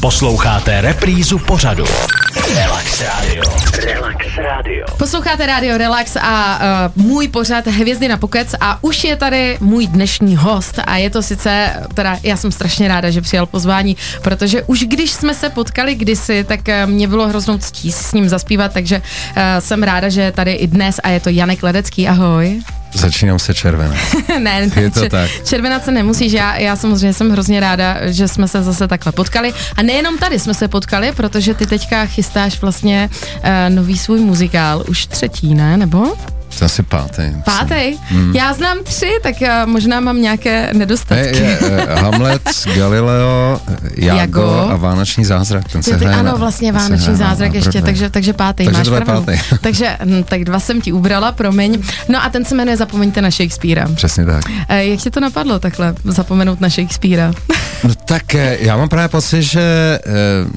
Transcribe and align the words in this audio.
Posloucháte 0.00 0.80
reprízu 0.80 1.38
pořadu. 1.38 1.84
Relax 2.54 3.02
Radio. 3.02 3.42
Relax 3.84 4.26
Radio. 4.36 4.86
Posloucháte 4.98 5.46
Radio 5.46 5.78
Relax 5.78 6.16
a 6.16 6.60
uh, 6.96 7.04
můj 7.04 7.28
pořad 7.28 7.66
Hvězdy 7.66 8.08
na 8.08 8.16
pokec 8.16 8.54
a 8.60 8.84
už 8.84 9.04
je 9.04 9.16
tady 9.16 9.58
můj 9.60 9.86
dnešní 9.86 10.36
host 10.36 10.78
a 10.84 10.96
je 10.96 11.10
to 11.10 11.22
sice, 11.22 11.72
teda 11.94 12.18
já 12.22 12.36
jsem 12.36 12.52
strašně 12.52 12.88
ráda, 12.88 13.10
že 13.10 13.20
přijal 13.20 13.46
pozvání, 13.46 13.96
protože 14.22 14.62
už 14.62 14.80
když 14.80 15.10
jsme 15.10 15.34
se 15.34 15.50
potkali 15.50 15.94
kdysi, 15.94 16.44
tak 16.44 16.60
uh, 16.68 16.90
mě 16.90 17.08
bylo 17.08 17.28
hroznou 17.28 17.58
ctí 17.58 17.92
s 17.92 18.12
ním 18.12 18.28
zaspívat, 18.28 18.72
takže 18.72 18.96
uh, 18.96 19.42
jsem 19.58 19.82
ráda, 19.82 20.08
že 20.08 20.22
je 20.22 20.32
tady 20.32 20.52
i 20.52 20.66
dnes 20.66 21.00
a 21.02 21.08
je 21.08 21.20
to 21.20 21.30
Janek 21.30 21.62
Ledecký, 21.62 22.08
ahoj. 22.08 22.62
Začínám 22.96 23.38
se 23.38 23.54
červenat. 23.54 23.98
ne, 24.38 24.70
Je 24.76 24.90
to 24.90 25.08
tak. 25.08 25.30
červenat 25.44 25.84
se 25.84 25.92
nemusíš, 25.92 26.32
já, 26.32 26.56
já 26.56 26.76
samozřejmě 26.76 27.12
jsem 27.12 27.30
hrozně 27.30 27.60
ráda, 27.60 27.96
že 28.04 28.28
jsme 28.28 28.48
se 28.48 28.62
zase 28.62 28.88
takhle 28.88 29.12
potkali. 29.12 29.52
A 29.76 29.82
nejenom 29.82 30.18
tady 30.18 30.38
jsme 30.38 30.54
se 30.54 30.68
potkali, 30.68 31.12
protože 31.12 31.54
ty 31.54 31.66
teďka 31.66 32.06
chystáš 32.06 32.60
vlastně 32.60 33.08
uh, 33.12 33.40
nový 33.68 33.98
svůj 33.98 34.20
muzikál, 34.20 34.84
už 34.88 35.06
třetí, 35.06 35.54
ne, 35.54 35.76
nebo? 35.76 36.16
To 36.58 36.64
asi 36.64 36.82
pátý. 36.82 37.22
Pátý? 37.44 37.96
Hmm. 38.08 38.36
Já 38.36 38.52
znám 38.52 38.76
tři, 38.84 39.10
tak 39.22 39.34
uh, 39.40 39.48
možná 39.70 40.00
mám 40.00 40.22
nějaké 40.22 40.50
Je, 40.50 40.74
nedostatky. 40.74 41.36
je 41.36 41.58
uh, 41.58 42.00
Hamlet, 42.02 42.42
Galileo, 42.76 43.60
Jago, 43.96 44.18
Jago. 44.18 44.68
a 44.70 44.76
Vánoční 44.76 45.24
zázrak. 45.24 45.68
Ten 45.72 45.82
se 45.82 45.90
Ty, 45.90 46.04
hraje 46.04 46.16
ano, 46.16 46.28
na- 46.28 46.34
vlastně 46.34 46.72
Vánoční 46.72 47.14
zázrak 47.16 47.48
na 47.50 47.54
ještě, 47.54 47.70
Broadway. 47.70 47.82
takže, 47.82 48.10
takže 48.10 48.32
pátý, 48.32 48.64
Takže 48.64 48.90
máš 48.90 49.02
pravdu. 49.02 49.24
pátý. 49.24 49.38
takže 49.60 49.96
hm, 50.04 50.22
tak 50.28 50.44
dva 50.44 50.60
jsem 50.60 50.80
ti 50.80 50.92
ubrala, 50.92 51.32
promiň. 51.32 51.82
No 52.08 52.24
a 52.24 52.28
ten 52.28 52.44
se 52.44 52.54
jmenuje 52.54 52.76
Zapomeňte 52.76 53.22
na 53.22 53.30
Shakespearea. 53.30 53.88
Přesně 53.94 54.24
tak. 54.24 54.44
Eh, 54.68 54.84
jak 54.84 55.00
ti 55.00 55.10
to 55.10 55.20
napadlo 55.20 55.58
takhle, 55.58 55.94
zapomenout 56.04 56.60
na 56.60 56.68
Shakespearea? 56.68 57.32
No 57.84 57.94
tak 58.04 58.34
eh, 58.34 58.56
já 58.60 58.76
mám 58.76 58.88
právě 58.88 59.08
pocit, 59.08 59.42
že 59.42 59.60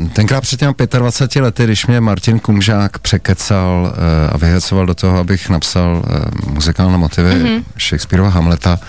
eh, 0.04 0.10
tenkrát 0.14 0.42
před 0.42 0.60
těmi 0.60 0.74
25 0.98 1.42
lety, 1.42 1.64
když 1.64 1.86
mě 1.88 2.02
Martin 2.02 2.40
Kumžák 2.40 3.00
překecal 3.00 3.94
eh, 3.94 4.30
a 4.30 4.38
vyhecoval 4.38 4.86
do 4.86 4.94
toho, 4.94 5.18
abych 5.18 5.50
napsal 5.50 5.89
eh, 5.98 6.50
muzikální 6.50 6.98
motivy 6.98 7.36
Mhm. 7.36 7.46
mm-hmm. 7.48 7.64
Shakespeareova 7.80 8.30
Hamleta, 8.32 8.80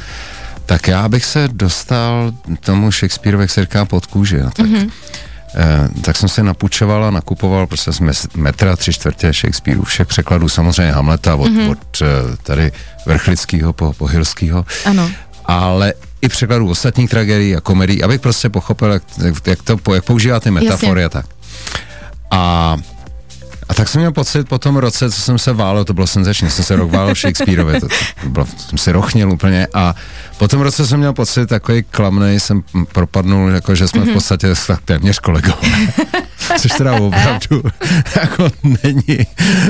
tak 0.66 0.88
já 0.88 1.08
bych 1.08 1.24
se 1.24 1.48
dostal 1.52 2.32
tomu 2.60 2.90
Shakespeareovi, 2.92 3.42
jak 3.44 3.50
se 3.50 3.60
říká, 3.60 3.84
pod 3.84 4.06
kůži. 4.06 4.38
No, 4.38 4.50
tak, 4.50 4.66
Mhm. 4.66 4.76
mm-hmm. 4.76 4.90
eh, 5.56 5.88
tak 6.02 6.16
jsem 6.16 6.28
si 6.28 6.42
napůjčoval 6.42 7.04
a 7.04 7.10
nakupoval 7.10 7.66
prostě 7.66 7.92
z 7.92 8.00
metra 8.36 8.76
tři 8.76 8.92
čtvrtě 8.92 9.32
Shakespeareů, 9.32 9.82
všech 9.84 10.06
překladů, 10.06 10.48
samozřejmě 10.48 10.92
Hamleta 10.92 11.34
od, 11.34 11.48
Mhm. 11.48 11.60
mm-hmm. 11.60 11.70
od 11.70 12.02
eh, 12.02 12.06
tady 12.42 12.72
Vrchlického 13.06 13.72
po, 13.72 13.92
po 13.92 14.06
Hilského 14.06 14.64
Ano. 14.84 15.10
ale 15.44 15.92
i 16.22 16.28
překladů 16.28 16.70
ostatních 16.70 17.10
tragédií 17.10 17.56
a 17.56 17.60
komedií, 17.60 18.02
abych 18.02 18.20
prostě 18.20 18.48
pochopil, 18.48 18.92
jak, 18.92 19.02
jak, 19.24 19.46
jak, 19.46 19.62
to, 19.62 19.94
jak 19.94 20.04
používá 20.04 20.40
ty 20.40 20.50
metafory 20.50 21.02
Jasně. 21.02 21.18
a 21.18 21.22
tak. 21.22 21.26
A, 22.30 22.76
a 23.70 23.74
tak 23.74 23.88
jsem 23.88 24.00
měl 24.00 24.12
pocit 24.12 24.48
po 24.48 24.58
tom 24.58 24.76
roce, 24.76 25.10
co 25.10 25.20
jsem 25.20 25.38
se 25.38 25.52
válel, 25.52 25.84
to 25.84 25.94
bylo 25.94 26.06
senzační, 26.06 26.50
jsem 26.50 26.64
se 26.64 26.76
rok 26.76 26.90
válel 26.90 27.14
Shakespeareovi, 27.14 27.80
to, 27.80 27.88
to 28.22 28.28
bylo, 28.28 28.46
jsem 28.68 28.78
si 28.78 28.92
rochnil 28.92 29.30
úplně 29.30 29.68
a 29.74 29.94
po 30.38 30.48
tom 30.48 30.60
roce 30.60 30.86
jsem 30.86 30.98
měl 30.98 31.12
pocit 31.12 31.46
takový 31.46 31.82
klamnej, 31.82 32.40
jsem 32.40 32.62
propadnul, 32.92 33.50
jako 33.50 33.74
že 33.74 33.88
jsme 33.88 34.00
mm-hmm. 34.00 34.10
v 34.10 34.12
podstatě 34.12 34.48
tak 34.66 34.80
téměř 34.84 35.18
kolegové. 35.18 35.56
Což 36.58 36.72
teda 36.72 36.92
opravdu 37.00 37.62
jako 38.20 38.48
není, 38.84 39.18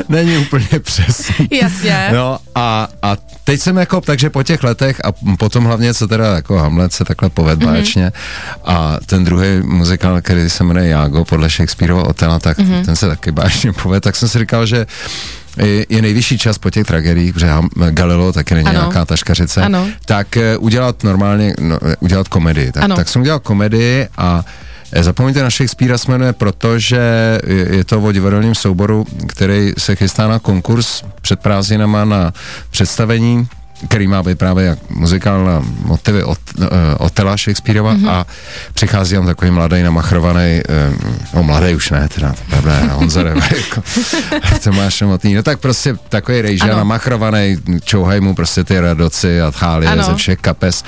není 0.08 0.38
úplně 0.38 0.68
přesný. 0.82 1.48
Jasně. 1.52 2.08
No 2.12 2.38
a, 2.54 2.88
a 3.02 3.16
teď 3.44 3.60
jsem 3.60 3.76
jako, 3.76 4.00
takže 4.00 4.30
po 4.30 4.42
těch 4.42 4.62
letech 4.64 5.00
a 5.04 5.12
potom 5.38 5.64
hlavně, 5.64 5.94
co 5.94 6.08
teda 6.08 6.34
jako 6.34 6.58
Hamlet 6.58 6.92
se 6.92 7.04
takhle 7.04 7.30
povedl 7.30 7.66
Mhm. 7.66 7.76
mm-hmm. 7.76 8.12
a 8.64 8.96
ten 9.06 9.24
druhý 9.24 9.46
muzikál, 9.64 10.20
který 10.20 10.50
se 10.50 10.64
jmenuje 10.64 10.88
Jago 10.88 11.24
podle 11.24 11.50
Shakespeareova 11.50 12.04
Otela, 12.08 12.38
tak 12.38 12.58
Mhm. 12.58 12.72
mm-hmm. 12.72 12.84
ten 12.84 12.96
se 12.96 13.08
taky 13.08 13.32
báječně 13.32 13.72
povedl, 13.72 14.00
tak 14.00 14.16
jsem 14.16 14.28
si 14.28 14.38
říkal, 14.38 14.66
že 14.66 14.86
je, 15.88 16.02
nejvyšší 16.02 16.38
čas 16.38 16.58
po 16.58 16.70
těch 16.70 16.86
tragédiích, 16.86 17.32
protože 17.32 17.50
Galileo 17.90 18.32
taky 18.32 18.54
není 18.54 18.68
Ano. 18.68 18.78
nějaká 18.78 19.04
taškařice, 19.04 19.62
Ano. 19.62 19.86
tak 20.04 20.36
eh, 20.36 20.56
udělat 20.56 21.04
normálně, 21.04 21.54
no, 21.60 21.78
udělat 22.00 22.28
komedii. 22.28 22.72
Tak, 22.72 22.82
Ano. 22.82 22.96
tak 22.96 23.08
jsem 23.08 23.22
udělal 23.22 23.40
komedii 23.40 24.08
a 24.18 24.44
Zapomeňte 25.00 25.42
na 25.42 25.50
Shakespearea 25.50 25.98
se 25.98 26.10
jmenuje, 26.10 26.32
protože 26.32 27.00
je 27.46 27.76
je 27.76 27.84
to 27.84 28.00
o 28.00 28.12
divadelním 28.12 28.54
souboru, 28.54 29.06
který 29.26 29.72
se 29.78 29.96
chystá 29.96 30.28
na 30.28 30.38
konkurs 30.38 31.02
před 31.22 31.40
prázdninama 31.40 32.04
na 32.04 32.32
představení 32.70 33.48
který 33.88 34.06
má 34.06 34.22
být 34.22 34.38
právě 34.38 34.64
jak 34.66 34.78
muzikál 34.90 35.44
na 35.44 35.62
motivy 35.84 36.24
od, 36.24 36.38
uh, 36.58 36.66
Otela 36.98 37.36
Shakespeareova 37.36 37.94
mm-hmm. 37.94 38.10
a 38.10 38.26
přichází 38.74 39.14
tam 39.14 39.26
takový 39.26 39.50
mladý 39.50 39.82
namachrovaný, 39.82 40.60
uh, 40.92 41.12
no 41.34 41.42
mladý 41.42 41.74
už 41.74 41.90
ne, 41.90 42.08
teda, 42.14 42.32
to 42.32 42.42
pravda, 42.50 42.78
je, 42.78 42.88
Honza 42.92 43.20
jako, 43.22 43.82
Tomáš 44.64 45.00
Novotný, 45.00 45.34
no 45.34 45.42
tak 45.42 45.60
prostě 45.60 45.96
takový 46.08 46.42
rejža 46.42 46.64
Ano. 46.64 46.76
namachrovaný, 46.76 47.56
čouhají 47.84 48.20
mu 48.20 48.34
prostě 48.34 48.64
ty 48.64 48.80
radoci 48.80 49.40
a 49.40 49.50
thálie 49.50 49.90
Ano. 49.90 50.02
ze 50.04 50.14
všech 50.14 50.38
kapes. 50.38 50.84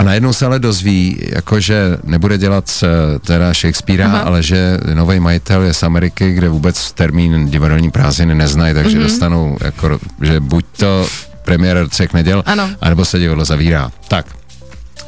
A 0.00 0.02
najednou 0.02 0.32
se 0.32 0.46
ale 0.46 0.58
dozví, 0.58 1.18
jako 1.36 1.60
že 1.60 1.98
nebude 2.04 2.38
dělat 2.38 2.64
eh, 2.82 3.18
teda 3.18 3.52
Shakespearea, 3.54 4.08
Aha. 4.08 4.18
ale 4.18 4.42
že 4.42 4.78
nový 4.94 5.20
majitel 5.20 5.62
je 5.62 5.74
z 5.74 5.82
Ameriky, 5.82 6.32
kde 6.32 6.48
vůbec 6.48 6.92
termín 6.92 7.46
divadelní 7.46 7.90
prázdniny 7.90 8.34
neznají, 8.34 8.74
takže 8.74 8.96
Mhm. 8.98 9.06
mm-hmm. 9.06 9.10
dostanou, 9.10 9.56
jako, 9.60 9.98
že 10.22 10.40
buď 10.40 10.64
to 10.76 11.06
premiéra 11.44 11.80
do 11.82 11.88
třech 11.88 12.12
neděl, 12.12 12.42
Ano. 12.46 12.70
anebo 12.80 13.04
se 13.04 13.18
divadlo 13.18 13.44
zavírá. 13.44 13.90
Tak. 14.08 14.26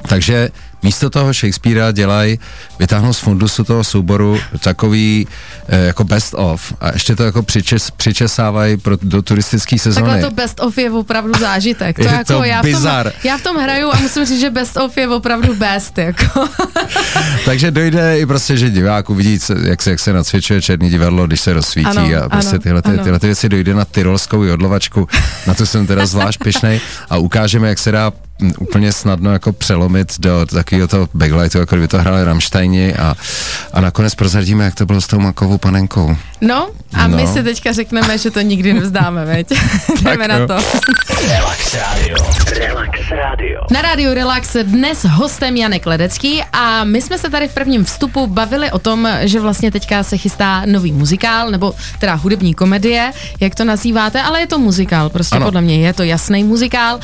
Takže 0.09 0.49
místo 0.83 1.11
toho 1.11 1.33
Shakespearea 1.33 1.93
dělají, 1.93 2.39
vytáhnou 2.79 3.13
z 3.13 3.19
fundusu 3.19 3.65
toho 3.65 3.85
souboru 3.85 4.39
takový 4.59 5.29
eh, 5.69 5.87
jako 5.87 6.05
best 6.05 6.35
of 6.37 6.73
a 6.81 6.93
ještě 6.93 7.17
to 7.17 7.25
jako 7.25 7.43
přičes, 7.43 7.91
přičesávají 7.91 8.77
pro, 8.77 8.97
do 9.03 9.23
turistické 9.23 9.79
sezóny. 9.79 10.07
Takhle 10.07 10.31
to 10.31 10.35
best 10.35 10.61
of 10.61 10.79
je 10.79 10.91
opravdu 10.91 11.33
zážitek. 11.41 11.97
To 11.97 12.03
Je 12.03 12.09
jako 12.09 12.25
to 12.25 12.45
já, 12.45 12.63
v 12.63 12.73
tom, 12.73 13.13
já 13.25 13.39
v 13.39 13.43
tom 13.43 13.57
hraju 13.57 13.91
a 13.93 13.99
musím 13.99 14.25
říct, 14.25 14.41
že 14.41 14.51
best 14.51 14.77
of 14.77 14.97
je 14.97 15.09
opravdu 15.09 15.55
best. 15.55 15.99
Jako. 15.99 16.49
Takže 17.45 17.71
dojde 17.71 18.19
i 18.19 18.27
prostě, 18.27 18.57
že 18.57 18.71
divák 18.71 19.11
uvidí, 19.11 19.39
jak 19.65 19.83
se, 19.83 19.91
jak 19.91 20.01
se 20.01 20.13
nacvičuje 20.13 20.63
černý 20.63 20.91
divadlo, 20.91 21.27
když 21.27 21.41
se 21.41 21.53
rozsvítí 21.53 21.99
Ano, 21.99 22.25
a 22.25 22.29
prostě 22.29 22.57
ano, 22.57 22.63
tyhle, 22.63 22.83
ty, 22.83 22.89
ano. 22.89 23.03
tyhle 23.03 23.19
ty 23.19 23.27
věci 23.27 23.49
dojde 23.49 23.75
na 23.75 23.85
tyrolskou 23.85 24.43
jodlovačku, 24.43 25.09
na 25.47 25.55
to 25.55 25.67
jsem 25.67 25.87
teda 25.87 26.07
zvlášť 26.13 26.45
pišnej 26.45 26.81
a 27.11 27.17
ukážeme, 27.17 27.69
jak 27.69 27.79
se 27.79 27.93
dá 27.93 28.13
úplně 28.59 28.93
snadno 28.93 29.33
jako 29.33 29.53
přelomit 29.53 30.21
do 30.21 30.47
takového 30.47 30.89
toho 30.89 31.09
backlightu, 31.15 31.59
jako 31.59 31.75
kdyby 31.77 31.89
to 31.89 31.99
hráli 31.99 32.25
Rammsteini 32.25 32.95
a, 32.95 33.15
a 33.73 33.81
nakonec 33.81 34.15
prozradíme, 34.15 34.65
jak 34.65 34.75
to 34.75 34.87
bylo 34.87 35.01
s 35.01 35.07
tou 35.07 35.21
makovou 35.21 35.59
panenkou. 35.59 36.17
No 36.41 36.69
a 36.95 37.07
my 37.09 37.23
No. 37.23 37.33
si 37.35 37.43
teďka 37.43 37.73
řekneme, 37.73 38.19
že 38.19 38.31
to 38.31 38.41
nikdy 38.41 38.73
nevzdáme, 38.75 39.25
veď? 39.25 39.47
Jdeme 40.03 40.29
na 40.29 40.47
to. 40.47 40.57
Relax 41.29 41.75
Radio. 41.75 42.17
Relax 42.59 43.01
Radio. 43.11 43.61
Na 43.71 43.83
rádiu 43.83 44.15
Relax 44.15 44.57
dnes 44.63 45.05
hostem 45.05 45.57
Janek 45.57 45.87
Ledecký 45.87 46.43
a 46.53 46.85
my 46.85 47.03
jsme 47.03 47.19
se 47.19 47.31
tady 47.31 47.49
v 47.49 47.55
prvním 47.55 47.85
vstupu 47.85 48.27
bavili 48.27 48.71
o 48.71 48.79
tom, 48.79 49.09
že 49.21 49.41
vlastně 49.41 49.71
teďka 49.71 50.03
se 50.03 50.17
chystá 50.17 50.63
nový 50.67 50.93
muzikál, 50.93 51.51
nebo 51.51 51.75
teda 51.99 52.15
hudební 52.15 52.55
komedie, 52.55 53.13
jak 53.41 53.55
to 53.55 53.65
nazýváte, 53.65 54.23
ale 54.23 54.41
je 54.41 54.47
to 54.47 54.59
muzikál, 54.59 55.09
prostě. 55.11 55.37
Ano. 55.37 55.47
podle 55.47 55.61
mě 55.61 55.79
je 55.87 55.93
to 55.93 56.03
jasný 56.03 56.45
muzikál. 56.45 56.95
Uh, 56.97 57.03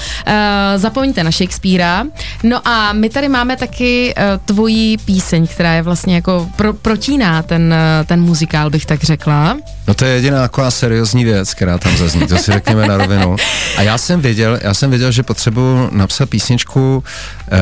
zapomeňte 0.77 1.25
na 1.29 1.33
Shakespearea. 1.33 2.05
No 2.43 2.69
a 2.69 2.93
my 2.93 3.09
tady 3.09 3.29
máme 3.29 3.57
taky 3.57 4.15
uh, 4.17 4.23
tvoji 4.45 4.97
píseň, 4.99 5.47
která 5.47 5.73
je 5.73 5.83
vlastně 5.83 6.15
jako 6.15 6.49
pro, 6.57 6.73
protíná 6.73 7.43
ten, 7.43 7.75
uh, 7.75 8.07
ten 8.07 8.21
muzikál, 8.23 8.71
bych 8.71 8.87
tak 8.87 9.05
řekla. 9.05 9.57
No 9.89 9.95
to 9.95 10.05
je 10.05 10.15
jediná 10.15 10.41
taková 10.41 10.71
seriózní 10.71 11.25
věc, 11.25 11.55
která 11.55 11.79
tam 11.79 11.97
zazní, 11.97 12.27
to 12.27 12.37
si 12.37 12.53
řekněme 12.53 12.89
na 12.89 12.97
rovinu. 12.97 13.37
A 13.77 13.83
já 13.83 13.99
jsem 13.99 14.21
věděl, 14.21 14.59
já 14.63 14.75
jsem 14.75 14.91
věděl, 14.91 15.13
že 15.13 15.23
potřebuji 15.23 15.89
napsat 15.93 16.31
písničku, 16.31 17.05
eh, 17.53 17.57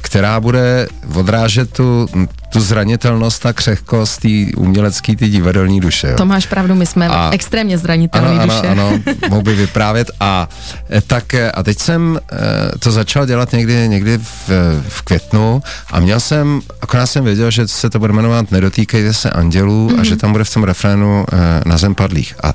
která 0.00 0.40
bude 0.40 0.88
odrážet 1.14 1.72
tu, 1.72 2.08
tu 2.52 2.60
zranitelnost 2.60 3.46
a 3.46 3.52
křehkost 3.52 4.20
té 4.20 4.28
umělecké, 4.56 5.16
ty 5.16 5.28
divadelní 5.28 5.80
duše. 5.80 6.08
Jo. 6.08 6.16
To 6.16 6.26
máš 6.26 6.46
pravdu, 6.46 6.74
my 6.74 6.86
jsme 6.86 7.08
A- 7.08 7.30
extrémně 7.32 7.78
zranitelní 7.78 8.38
ano, 8.38 8.42
ano, 8.42 8.54
duše. 8.54 8.68
ano, 8.68 8.98
mohl 9.28 9.42
by 9.42 9.54
vyprávět 9.54 10.10
a 10.20 10.48
eh, 10.90 11.00
tak 11.00 11.34
eh, 11.34 11.52
a 11.52 11.62
teď 11.62 11.78
jsem 11.78 12.20
eh, 12.32 12.36
to 12.78 12.90
začal 12.90 13.26
dělat 13.26 13.52
někdy, 13.52 13.88
někdy 13.88 14.18
v, 14.18 14.50
v 14.88 15.02
květnu 15.02 15.62
a 15.90 16.00
měl 16.00 16.20
jsem, 16.20 16.60
akorát 16.80 17.06
jsem 17.06 17.24
věděl, 17.24 17.50
že 17.50 17.68
se 17.68 17.90
to 17.90 17.98
bude 17.98 18.12
jmenovat 18.12 18.50
Nedotýkejte 18.50 19.14
se 19.14 19.30
andělů 19.30 19.88
mm-hmm. 19.88 20.00
a 20.00 20.04
že 20.04 20.16
tam 20.16 20.32
bude 20.32 20.44
v 20.44 20.54
tom 20.54 20.64
refrénu 20.64 21.24
na 21.66 21.78
zem 21.78 21.94
padlých 21.94 22.34
a 22.42 22.54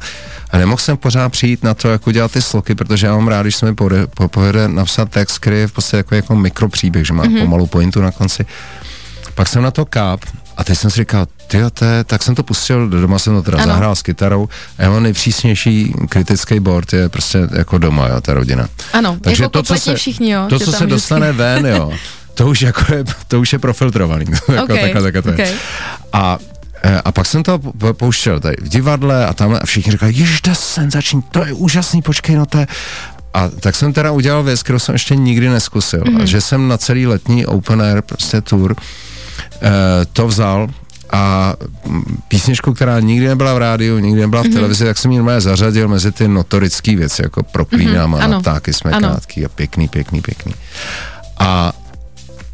a 0.55 0.57
nemohl 0.57 0.77
jsem 0.77 0.97
pořád 0.97 1.29
přijít 1.29 1.63
na 1.63 1.73
to, 1.73 1.89
jak 1.89 2.07
udělat 2.07 2.31
ty 2.31 2.41
sloky, 2.41 2.75
protože 2.75 3.07
já 3.07 3.15
mám 3.15 3.27
rád, 3.27 3.41
když 3.41 3.55
se 3.55 3.65
mi 3.65 3.75
povede, 3.75 4.07
po- 4.07 4.27
povede 4.27 4.67
napsat 4.67 5.09
text, 5.09 5.37
který 5.39 5.57
je 5.57 5.67
v 5.67 5.71
podstatě 5.71 5.97
jako, 5.97 6.15
jako 6.15 6.35
mikropříběh, 6.35 7.05
že 7.05 7.13
má 7.13 7.23
mm-hmm. 7.23 7.39
pomalou 7.39 7.65
pointu 7.65 8.01
na 8.01 8.11
konci. 8.11 8.45
Pak 9.35 9.47
jsem 9.47 9.63
na 9.63 9.71
to 9.71 9.85
káp 9.85 10.19
a 10.57 10.63
teď 10.63 10.77
jsem 10.77 10.91
si 10.91 10.97
říkal, 10.97 11.25
ty 11.47 11.57
tak 12.05 12.23
jsem 12.23 12.35
to 12.35 12.43
pustil, 12.43 12.89
do 12.89 13.01
doma 13.01 13.19
jsem 13.19 13.33
to 13.35 13.41
teda 13.43 13.57
Ano. 13.57 13.67
zahrál 13.67 13.95
s 13.95 14.01
kytarou 14.01 14.49
a 14.77 14.83
já 14.83 14.89
mám 14.89 15.03
nejpřísnější 15.03 15.93
kritický 16.09 16.59
board, 16.59 16.93
je 16.93 17.09
prostě 17.09 17.39
jako 17.51 17.77
doma, 17.77 18.07
jo, 18.07 18.21
ta 18.21 18.33
rodina. 18.33 18.67
Ano, 18.93 19.17
jako 19.25 19.49
kompletně 19.49 19.95
všichni, 19.95 20.31
jo, 20.31 20.45
To, 20.49 20.59
co 20.59 20.65
se 20.65 20.71
vždycky- 20.71 20.87
dostane 20.89 21.31
ven, 21.31 21.65
jo, 21.65 21.91
to 22.33 22.47
už, 22.47 22.61
jako 22.61 22.93
je, 22.95 23.03
to 23.27 23.39
už 23.39 23.53
je 23.53 23.59
profiltrovaný. 23.59 24.25
jako 24.55 24.63
Okay, 24.63 24.81
takhle, 24.81 25.01
takhle 25.01 25.21
to 25.21 25.29
je. 25.29 25.33
okay. 25.35 25.51
A, 26.13 26.37
eh, 26.83 27.01
a 27.05 27.11
pak 27.11 27.25
jsem 27.25 27.43
to 27.43 27.59
po- 27.59 27.93
pouštěl 27.93 28.39
tady 28.39 28.55
v 28.61 28.69
divadle 28.69 29.25
a 29.25 29.33
tam 29.33 29.53
a 29.61 29.65
všichni 29.65 29.91
říkali, 29.91 30.13
ježiš, 30.13 30.41
to 30.41 30.49
je 30.49 30.55
senzační, 30.55 31.21
to 31.31 31.45
je 31.45 31.53
úžasný, 31.53 32.01
počkej, 32.01 32.35
no 32.35 32.45
to 32.45 32.57
je... 32.57 32.67
A 33.33 33.49
tak 33.49 33.75
jsem 33.75 33.93
teda 33.93 34.11
udělal 34.11 34.43
věc, 34.43 34.63
kterou 34.63 34.79
jsem 34.79 34.95
ještě 34.95 35.15
nikdy 35.15 35.49
neskusil. 35.49 35.99
Mhm. 36.05 36.17
Mm-hmm. 36.17 36.21
A 36.21 36.25
že 36.25 36.41
jsem 36.41 36.67
na 36.67 36.77
celý 36.77 37.07
letní 37.07 37.45
open 37.45 37.81
air 37.81 38.01
prostě 38.01 38.41
tour 38.41 38.75
to 40.13 40.27
vzal 40.27 40.67
a 41.13 41.53
písničku, 42.27 42.73
která 42.73 42.99
nikdy 42.99 43.27
nebyla 43.27 43.53
v 43.53 43.57
rádiu, 43.57 43.99
nikdy 43.99 44.21
nebyla 44.21 44.41
Mhm. 44.41 44.51
v 44.51 44.53
televizi, 44.55 44.85
tak 44.85 44.97
jsem 44.97 45.11
ji 45.11 45.17
normálně 45.17 45.41
zařadil 45.41 45.87
mezi 45.87 46.11
ty 46.11 46.27
notorické 46.27 46.95
věci, 46.95 47.21
jako 47.21 47.43
proklínám 47.43 48.11
Mhm, 48.11 48.21
a 48.21 48.23
ano. 48.25 48.41
ptáky 48.41 48.73
jsme 48.73 48.91
Ano. 48.91 49.09
krátký 49.09 49.45
a 49.45 49.49
pěkný, 49.49 49.87
pěkný, 49.87 50.21
pěkný. 50.21 50.53
A 51.39 51.73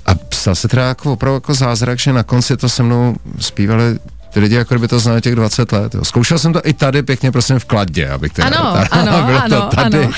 a 0.06 0.12
stal 0.34 0.56
se 0.56 0.68
teda 0.68 0.88
jako 0.88 1.14
opravdu 1.14 1.36
jako 1.36 1.54
zázrak, 1.54 2.00
že 2.00 2.14
na 2.14 2.24
konci 2.24 2.58
to 2.58 2.70
se 2.70 2.84
mnou 2.84 3.16
zpívali 3.40 4.00
ty 4.34 4.40
lidi, 4.40 4.56
jako 4.56 4.74
kdyby 4.74 4.88
to 4.88 5.00
znali 5.00 5.22
těch 5.22 5.36
20 5.36 5.72
let. 5.72 5.96
Jo. 5.96 6.06
Zkoušel 6.06 6.40
jsem 6.40 6.54
to 6.54 6.62
i 6.64 6.74
tady 6.74 7.04
pěkně, 7.04 7.32
prosím, 7.32 7.60
v 7.60 7.66
Kladě, 7.66 8.10
abych 8.10 8.34
teda... 8.34 8.48
Ano, 8.48 8.74
tady, 8.74 8.88
ano, 8.92 9.24
bylo 9.26 9.38
ano, 9.44 9.62
to 9.70 9.76
tady. 9.76 9.98
ano. 9.98 10.12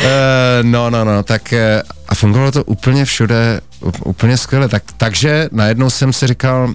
Eh, 0.00 0.62
no, 0.62 0.90
no, 0.90 1.04
no, 1.04 1.22
tak 1.22 1.52
eh, 1.52 1.82
fungovalo 2.20 2.52
to 2.52 2.64
úplně 2.64 3.04
všude, 3.04 3.60
úplně 4.04 4.36
skvěle. 4.36 4.68
Tak, 4.68 4.82
takže 4.96 5.48
najednou 5.52 5.90
jsem 5.90 6.12
si 6.12 6.26
říkal, 6.26 6.74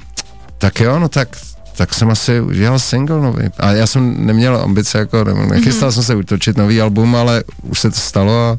tak 0.57 0.79
jo, 0.79 0.99
no 0.99 1.09
tak 1.09 1.37
tak 1.77 1.93
jsem 1.93 2.09
asi 2.09 2.39
udělal 2.39 2.79
single 2.79 3.21
nový. 3.21 3.43
A 3.57 3.71
já 3.71 3.87
jsem 3.87 4.25
neměl 4.25 4.55
ambice, 4.57 4.97
jako 4.97 5.23
ne- 5.23 5.33
nechystal 5.33 5.89
mm-hmm. 5.89 5.93
jsem 5.93 6.03
se 6.03 6.15
utočit 6.15 6.57
nový 6.57 6.81
album, 6.81 7.15
ale 7.15 7.43
už 7.63 7.79
se 7.79 7.89
to 7.89 7.99
stalo 7.99 8.39
a 8.39 8.57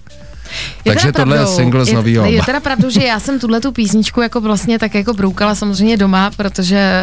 Je 0.85 0.93
takže 0.93 1.13
tohle 1.13 1.37
je 1.37 1.41
pravdou- 1.41 1.57
single 1.57 1.85
z 1.85 1.89
je- 1.89 1.95
novýho 1.95 2.25
Je 2.25 2.31
alba. 2.33 2.45
teda 2.47 2.61
pravdou, 2.61 2.91
že 2.91 3.05
já 3.05 3.21
jsem 3.21 3.39
tuhle 3.39 3.61
tu 3.61 3.73
písničku 3.73 4.21
jako 4.23 4.41
vlastně 4.41 4.79
tak 4.79 4.95
jako 4.95 5.15
broukala 5.15 5.55
samozřejmě 5.55 5.97
doma, 5.97 6.31
protože 6.37 7.03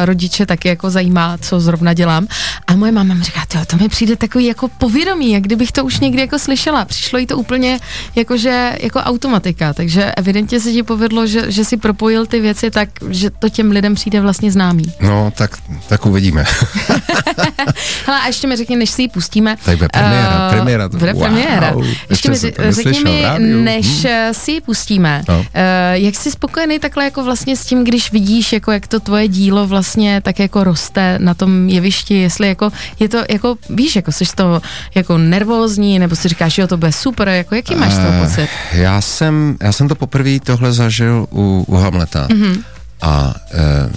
uh, 0.00 0.04
rodiče 0.04 0.46
taky 0.46 0.68
jako 0.68 0.90
zajímá, 0.90 1.38
co 1.40 1.60
zrovna 1.60 1.92
dělám. 1.94 2.26
A 2.66 2.76
moje 2.76 2.92
máma 2.92 3.14
mi 3.14 3.24
říká, 3.24 3.40
"Tyjo, 3.48 3.64
to 3.64 3.76
mi 3.76 3.88
přijde 3.88 4.16
takový 4.16 4.44
jako 4.46 4.68
povědomí, 4.68 5.32
jak 5.32 5.42
kdybych 5.42 5.72
to 5.72 5.84
už 5.84 6.00
někdy 6.00 6.20
jako 6.20 6.38
slyšela. 6.38 6.84
Přišlo 6.84 7.18
jí 7.18 7.26
to 7.26 7.36
úplně 7.38 7.78
jakože 8.16 8.72
jako 8.80 8.98
automatika, 9.00 9.72
takže 9.72 10.12
evidentně 10.16 10.60
se 10.60 10.72
ti 10.72 10.82
povedlo, 10.82 11.26
že, 11.26 11.50
že 11.52 11.64
si 11.64 11.76
propojil 11.76 12.26
ty 12.26 12.40
věci 12.40 12.70
tak, 12.70 12.88
že 13.10 13.30
to 13.30 13.48
těm 13.48 13.70
lidem 13.70 13.94
přijde 13.94 14.20
vlastně 14.20 14.52
známý. 14.52 14.92
No, 15.00 15.32
tak, 15.36 15.56
tak 15.88 16.06
uvidíme. 16.06 16.44
Hele, 18.06 18.20
a 18.20 18.26
ještě 18.26 18.46
mi 18.46 18.56
řekni, 18.56 18.76
než 18.76 18.90
si 18.90 19.02
ji 19.02 19.08
pustíme. 19.08 19.56
Tak 19.64 19.76
bude 19.76 19.88
premiéra, 19.88 20.46
eh, 20.50 20.54
premiéra, 20.54 20.88
to- 20.88 20.96
Bude 20.98 21.12
wow, 21.12 21.22
premiéra. 21.22 21.74
ještě 22.10 22.30
Ještě 22.30 22.30
mi 22.30 22.36
to 22.66 22.72
řekni 22.72 23.04
mi, 23.04 23.22
rádiu. 23.22 23.62
než 23.62 24.04
eh, 24.04 24.28
si 24.32 24.52
ji 24.52 24.60
pustíme, 24.60 25.22
No. 25.28 25.44
eh, 25.54 25.92
jak 25.98 26.14
jsi 26.14 26.30
spokojený 26.30 26.78
takhle 26.78 27.04
jako 27.04 27.24
vlastně 27.24 27.56
s 27.56 27.66
tím, 27.66 27.84
když 27.84 28.12
vidíš, 28.12 28.52
jako 28.52 28.72
jak 28.72 28.86
to 28.86 29.00
tvoje 29.00 29.28
dílo 29.28 29.66
vlastně 29.66 30.20
tak 30.20 30.38
jako 30.38 30.64
roste 30.64 31.18
na 31.18 31.34
tom 31.34 31.68
jevišti, 31.68 32.14
jestli 32.14 32.48
jako 32.48 32.70
je 33.00 33.08
to 33.08 33.18
jako, 33.30 33.56
víš, 33.70 33.96
jako 33.96 34.12
jsi 34.12 34.26
z 34.26 34.32
toho 34.34 34.62
jako 34.94 35.18
nervózní, 35.18 35.98
nebo 35.98 36.16
si 36.16 36.28
říkáš, 36.28 36.58
jo, 36.58 36.66
to 36.66 36.76
bude 36.76 36.92
super, 36.92 37.28
jako 37.28 37.54
jaký 37.54 37.74
máš 37.74 37.94
toho 37.94 38.08
Eh, 38.08 38.24
pocit? 38.28 38.48
Já 38.72 39.00
jsem, 39.00 39.56
já 39.62 39.72
jsem 39.72 39.88
to 39.88 39.94
poprvé 39.94 40.40
tohle 40.40 40.72
zažil 40.72 41.26
u, 41.32 41.64
u 41.68 41.74
Hamleta. 41.76 42.26
Mhm. 42.30 42.42
Mm-hmm. 42.52 42.62
A 43.02 43.34
e, 43.54 43.90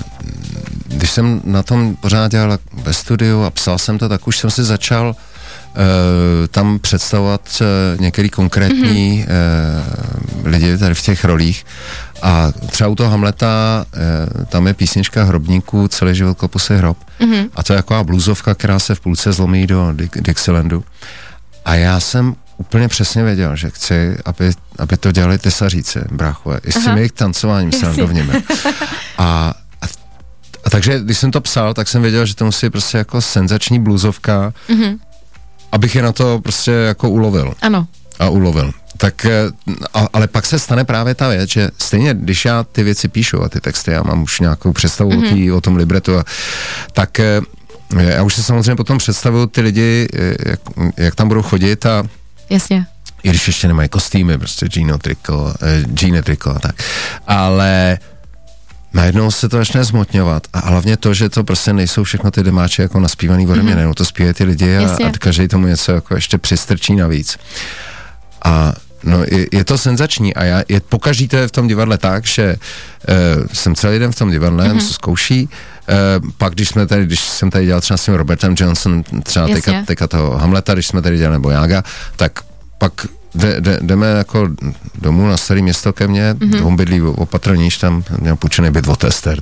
když 0.95 1.09
jsem 1.11 1.41
na 1.43 1.63
tom 1.63 1.95
pořád 1.95 2.31
dělal 2.31 2.57
ve 2.73 2.93
studiu 2.93 3.43
a 3.43 3.49
psal 3.51 3.77
jsem 3.77 3.97
to, 3.97 4.09
tak 4.09 4.27
už 4.27 4.37
jsem 4.37 4.49
si 4.51 4.63
začal 4.63 5.15
tam 6.51 6.79
představovat 6.79 7.61
e, 7.61 7.97
některý 8.01 8.29
konkrétní 8.29 9.25
Mhm. 9.27 9.35
mm-hmm. 9.37 10.45
lidi 10.51 10.77
tady 10.77 10.95
v 10.95 11.01
těch 11.01 11.25
rolích. 11.25 11.65
A 12.21 12.51
třeba 12.71 12.89
u 12.89 12.95
toho 12.95 13.09
Hamleta, 13.11 13.85
tam 14.49 14.67
je 14.67 14.73
písnička 14.73 15.23
Hrobníků, 15.23 15.87
celý 15.87 16.15
život 16.15 16.37
kopu 16.37 16.59
se 16.59 16.77
hrob. 16.77 16.97
Mhm. 17.19 17.31
Mm-hmm. 17.33 17.49
A 17.55 17.63
to 17.63 17.73
je 17.73 17.77
taková 17.77 18.03
bluzovka, 18.03 18.55
která 18.55 18.79
se 18.79 18.95
v 18.95 18.99
půlce 18.99 19.31
zlomí 19.31 19.67
do 19.67 19.87
Di- 19.93 20.21
Dixielandu. 20.21 20.83
A 21.65 21.75
já 21.75 21.99
jsem 21.99 22.35
úplně 22.57 22.87
přesně 22.87 23.23
věděl, 23.23 23.55
že 23.55 23.69
chci, 23.69 24.17
aby, 24.25 24.51
aby 24.79 24.97
to 24.97 25.11
dělali 25.11 25.37
ty 25.37 25.51
saříci, 25.51 25.99
bráchové. 26.11 26.59
I 26.63 26.71
s 26.71 26.75
tím 26.75 26.87
Aha. 26.87 26.97
jejich 26.97 27.11
tancováním 27.11 27.71
nadovněme. 27.83 28.33
A, 29.17 29.53
a, 29.81 29.85
a 30.65 30.69
takže, 30.69 30.99
když 30.99 31.17
jsem 31.17 31.31
to 31.31 31.41
psal, 31.41 31.73
tak 31.73 31.87
jsem 31.87 32.01
věděl, 32.01 32.25
že 32.25 32.35
to 32.35 32.45
musí 32.45 32.69
prostě 32.69 32.97
jako 32.97 33.21
senzační 33.21 33.79
bluzovka, 33.79 34.53
Mhm. 34.69 34.79
mm-hmm. 34.81 34.97
Abych 35.71 35.95
je 35.95 36.01
na 36.01 36.11
to 36.11 36.39
prostě 36.39 36.71
jako 36.71 37.09
ulovil. 37.09 37.53
Ano, 37.61 37.87
A 38.19 38.29
ulovil. 38.29 38.71
Tak, 38.97 39.25
eh, 39.25 39.31
a, 39.93 40.07
ale 40.13 40.27
pak 40.27 40.45
se 40.45 40.59
stane 40.59 40.85
právě 40.85 41.15
ta 41.15 41.29
věc, 41.29 41.49
že 41.49 41.69
stejně, 41.77 42.13
když 42.13 42.45
já 42.45 42.63
ty 42.63 42.83
věci 42.83 43.07
píšu 43.07 43.43
a 43.43 43.49
ty 43.49 43.61
texty, 43.61 43.91
já 43.91 44.03
mám 44.03 44.23
už 44.23 44.39
nějakou 44.39 44.73
představu 44.73 45.11
mm-hmm. 45.11 45.31
o, 45.31 45.33
tý, 45.35 45.51
o 45.51 45.61
tom 45.61 45.75
libretu, 45.75 46.17
a, 46.17 46.23
tak 46.93 47.19
eh, 47.19 47.41
já 47.95 48.23
už 48.23 48.35
si 48.35 48.43
samozřejmě 48.43 48.75
potom 48.75 48.97
představuju 48.97 49.47
ty 49.47 49.61
lidi, 49.61 50.07
eh, 50.13 50.35
jak, 50.49 50.59
jak 50.97 51.15
tam 51.15 51.27
budou 51.27 51.41
chodit 51.41 51.85
a 51.85 52.03
jasně. 52.49 52.85
i 53.23 53.29
když 53.29 53.47
ještě 53.47 53.67
nemají 53.67 53.89
kostýmy, 53.89 54.37
prostě 54.37 54.65
Gino 54.65 54.97
triko, 54.97 55.53
eh, 55.61 55.83
Gino 55.83 56.21
triko 56.21 56.49
a 56.49 56.59
tak. 56.59 56.75
Ale 57.27 57.99
najednou 58.93 59.31
se 59.31 59.49
to 59.49 59.57
začne 59.57 59.83
zmotňovat 59.83 60.47
a 60.53 60.69
hlavně 60.69 60.97
to, 60.97 61.13
že 61.13 61.29
to 61.29 61.43
prostě 61.43 61.73
nejsou 61.73 62.03
všechno 62.03 62.31
ty 62.31 62.43
demáče 62.43 62.81
jako 62.81 62.99
naspívaný 62.99 63.47
ode 63.47 63.63
mě, 63.63 63.75
mm-hmm. 63.75 63.93
to 63.93 64.05
zpívají 64.05 64.33
ty 64.33 64.43
lidi 64.43 64.77
a, 64.77 64.81
Jasně. 64.81 65.05
a 65.05 65.11
každý 65.11 65.47
tomu 65.47 65.67
něco 65.67 65.91
jako 65.91 66.15
ještě 66.15 66.37
přistrčí 66.37 66.95
navíc. 66.95 67.37
A 68.45 68.73
no, 69.03 69.23
je, 69.23 69.47
je 69.51 69.63
to 69.63 69.77
senzační 69.77 70.35
a 70.35 70.43
já, 70.43 70.63
je, 70.69 70.79
pokaždý 70.79 71.27
to 71.27 71.35
je 71.35 71.47
v 71.47 71.51
tom 71.51 71.67
divadle 71.67 71.97
tak, 71.97 72.25
že 72.25 72.55
uh, 72.55 73.45
jsem 73.53 73.75
celý 73.75 73.99
den 73.99 74.11
v 74.11 74.15
tom 74.15 74.31
divadle, 74.31 74.69
mm-hmm. 74.69 74.79
se 74.79 74.93
zkouší, 74.93 75.49
uh, 76.23 76.29
pak 76.37 76.53
když 76.53 76.69
jsme 76.69 76.87
tady, 76.87 77.05
když 77.05 77.19
jsem 77.19 77.49
tady 77.49 77.65
dělal 77.65 77.81
třeba 77.81 77.97
s 77.97 78.05
tím 78.05 78.13
Robertem 78.13 78.55
Johnson, 78.57 79.03
třeba 79.23 79.47
teďka, 79.47 79.71
teďka 79.85 80.07
toho 80.07 80.37
Hamleta, 80.37 80.73
když 80.73 80.87
jsme 80.87 81.01
tady 81.01 81.17
dělali, 81.17 81.35
nebo 81.35 81.49
Jága, 81.49 81.83
tak 82.15 82.39
pak 82.77 82.93
jde, 83.37 83.61
jde, 83.61 83.79
jdeme 83.81 84.07
jako 84.07 84.47
domů 85.01 85.27
na 85.27 85.37
staré 85.37 85.61
město 85.61 85.93
ke 85.93 86.07
mně, 86.07 86.33
mm-hmm. 86.33 86.67
on 86.67 86.75
bydlí 86.75 87.01
opatrnějš, 87.01 87.77
tam 87.77 88.03
měl 88.19 88.35
půjčený 88.35 88.71
byt 88.71 88.87
od 88.87 89.03
Ester. 89.03 89.39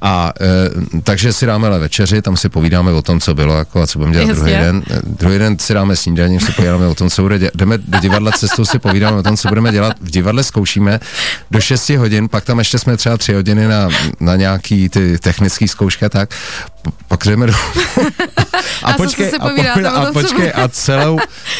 A 0.00 0.32
e, 0.40 1.00
takže 1.02 1.32
si 1.32 1.46
dáme 1.46 1.68
ale 1.68 1.78
večeři, 1.78 2.22
tam 2.22 2.36
si 2.36 2.48
povídáme 2.48 2.92
o 2.92 3.02
tom, 3.02 3.20
co 3.20 3.34
bylo 3.34 3.56
jako 3.58 3.82
a 3.82 3.86
co 3.86 3.98
budeme 3.98 4.14
dělat 4.14 4.28
Jasně. 4.28 4.42
druhý 4.42 4.52
den. 4.52 4.82
E, 4.90 5.02
Druhý 5.04 5.38
den 5.38 5.58
si 5.58 5.74
dáme 5.74 5.96
snídaní, 5.96 6.40
si 6.40 6.52
povídáme 6.52 6.86
o 6.86 6.94
tom, 6.94 7.10
co 7.10 7.22
bude 7.22 7.38
dělat. 7.38 7.52
Jdeme 7.54 7.78
do 7.78 7.98
divadla 8.00 8.32
cestou, 8.32 8.64
si 8.64 8.78
povídáme 8.78 9.16
o 9.16 9.22
tom, 9.22 9.36
co 9.36 9.48
budeme 9.48 9.72
dělat. 9.72 9.96
V 10.00 10.10
divadle 10.10 10.44
zkoušíme 10.44 11.00
do 11.50 11.60
6 11.60 11.90
hodin, 11.90 12.28
pak 12.28 12.44
tam 12.44 12.58
ještě 12.58 12.78
jsme 12.78 12.96
třeba 12.96 13.16
3 13.16 13.34
hodiny 13.34 13.68
na, 13.68 13.88
na 14.20 14.36
nějaký 14.36 14.88
ty 14.88 15.18
technické 15.18 15.68
zkoušky 15.68 16.04
a 16.04 16.08
tak. 16.08 16.34
Pak 17.08 17.24
jdeme 17.24 17.46
do... 17.46 17.52
A 18.82 18.94
co 18.94 19.10
si 19.10 19.32
a, 19.32 19.48
povídáte 19.48 19.90
o 19.90 19.96
a 19.96 20.06
co 20.06 20.12
počkej, 20.12 20.52
a 20.54 20.68
celou, 20.68 21.18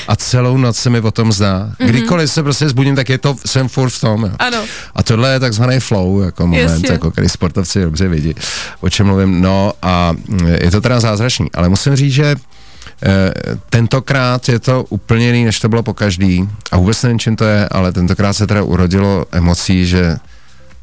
a 0.09 0.17
celou 0.17 0.57
noc 0.57 0.77
se 0.77 0.91
mi 0.91 1.01
o 1.01 1.11
tom 1.11 1.22
zdá. 1.33 1.71
Kdykoliv 1.79 2.31
se 2.31 2.43
prostě 2.43 2.69
zbudím, 2.69 2.97
tak 2.97 3.09
je 3.09 3.19
to, 3.19 3.37
jsem 3.47 3.69
furt 3.69 3.91
v 3.91 4.01
tom. 4.01 4.25
Jo. 4.25 4.31
Ano. 4.39 4.59
A 4.95 5.03
tohle 5.03 5.33
je 5.33 5.41
takzvaný 5.41 5.81
flow, 5.81 6.23
jako 6.23 6.47
moment, 6.47 6.63
Jasně. 6.63 6.93
jako 6.93 7.11
který 7.11 7.29
sportovci 7.29 7.83
dobře 7.83 8.09
vidí, 8.09 8.35
o 8.81 8.91
čem 8.91 9.07
mluvím. 9.07 9.41
No 9.41 9.73
a 9.83 10.13
mm, 10.29 10.47
je 10.49 10.71
to 10.71 10.81
teda 10.81 11.01
zázračný, 11.01 11.47
ale 11.55 11.69
musím 11.69 11.97
říct, 11.97 12.13
že 12.13 12.37
eh, 13.03 13.33
tentokrát 13.71 14.49
je 14.49 14.59
to 14.59 14.85
úplně 14.89 15.27
jiný, 15.27 15.45
než 15.45 15.61
to 15.61 15.69
bylo 15.69 15.83
po 15.83 15.95
každý. 15.95 16.49
A 16.73 16.77
vůbec 16.77 17.03
nevím, 17.03 17.19
čím 17.19 17.37
to 17.37 17.45
je, 17.45 17.69
ale 17.69 17.93
tentokrát 17.93 18.33
se 18.33 18.47
teda 18.47 18.63
urodilo 18.63 19.27
emocí, 19.33 19.87
že 19.87 20.17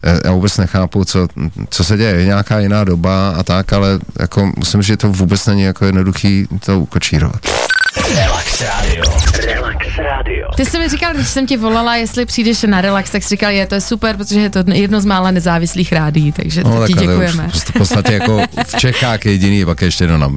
eh, 0.03 0.19
já 0.25 0.31
vůbec 0.31 0.57
nechápu, 0.57 1.05
co, 1.05 1.27
co 1.69 1.83
se 1.83 1.97
děje. 1.97 2.15
Je 2.15 2.25
nějaká 2.25 2.59
jiná 2.59 2.83
doba 2.83 3.29
a 3.29 3.43
tak, 3.43 3.73
ale 3.73 3.99
jako 4.19 4.51
musím 4.57 4.81
říct, 4.81 4.87
že 4.87 4.97
to 4.97 5.09
vůbec 5.11 5.45
není 5.45 5.61
jako 5.61 5.85
jednoduchý 5.85 6.47
to 6.65 6.79
ukočírovat. 6.79 7.39
Relax 8.15 8.61
Radio. 8.61 9.03
Relax 9.79 9.97
Radio. 9.97 10.47
Ty 10.55 10.65
jsi 10.65 10.79
mi 10.79 10.89
říkal, 10.89 11.13
když 11.13 11.27
jsem 11.27 11.47
ti 11.47 11.57
volala, 11.57 11.95
jestli 11.95 12.25
přijdeš 12.25 12.63
na 12.63 12.81
relax, 12.81 13.11
tak 13.11 13.23
jsi 13.23 13.29
říkal, 13.29 13.51
je 13.51 13.67
to 13.67 13.75
je 13.75 13.81
super, 13.81 14.17
protože 14.17 14.39
je 14.39 14.49
to 14.49 14.63
jedno 14.73 15.01
z 15.01 15.05
mála 15.05 15.31
nezávislých 15.31 15.91
rádií, 15.91 16.31
takže 16.31 16.63
no, 16.63 16.87
ti 16.87 16.93
takhle, 16.93 16.95
to 16.95 17.01
je 17.01 17.07
děkujeme. 17.07 17.51
Už 17.55 17.61
v 17.61 17.73
podstatě 17.73 18.13
jako 18.13 18.41
v 18.67 18.79
Čechách 18.79 19.25
je 19.25 19.31
jediný, 19.31 19.65
pak 19.65 19.81
ještě 19.81 20.03
jedno 20.03 20.17
na, 20.17 20.31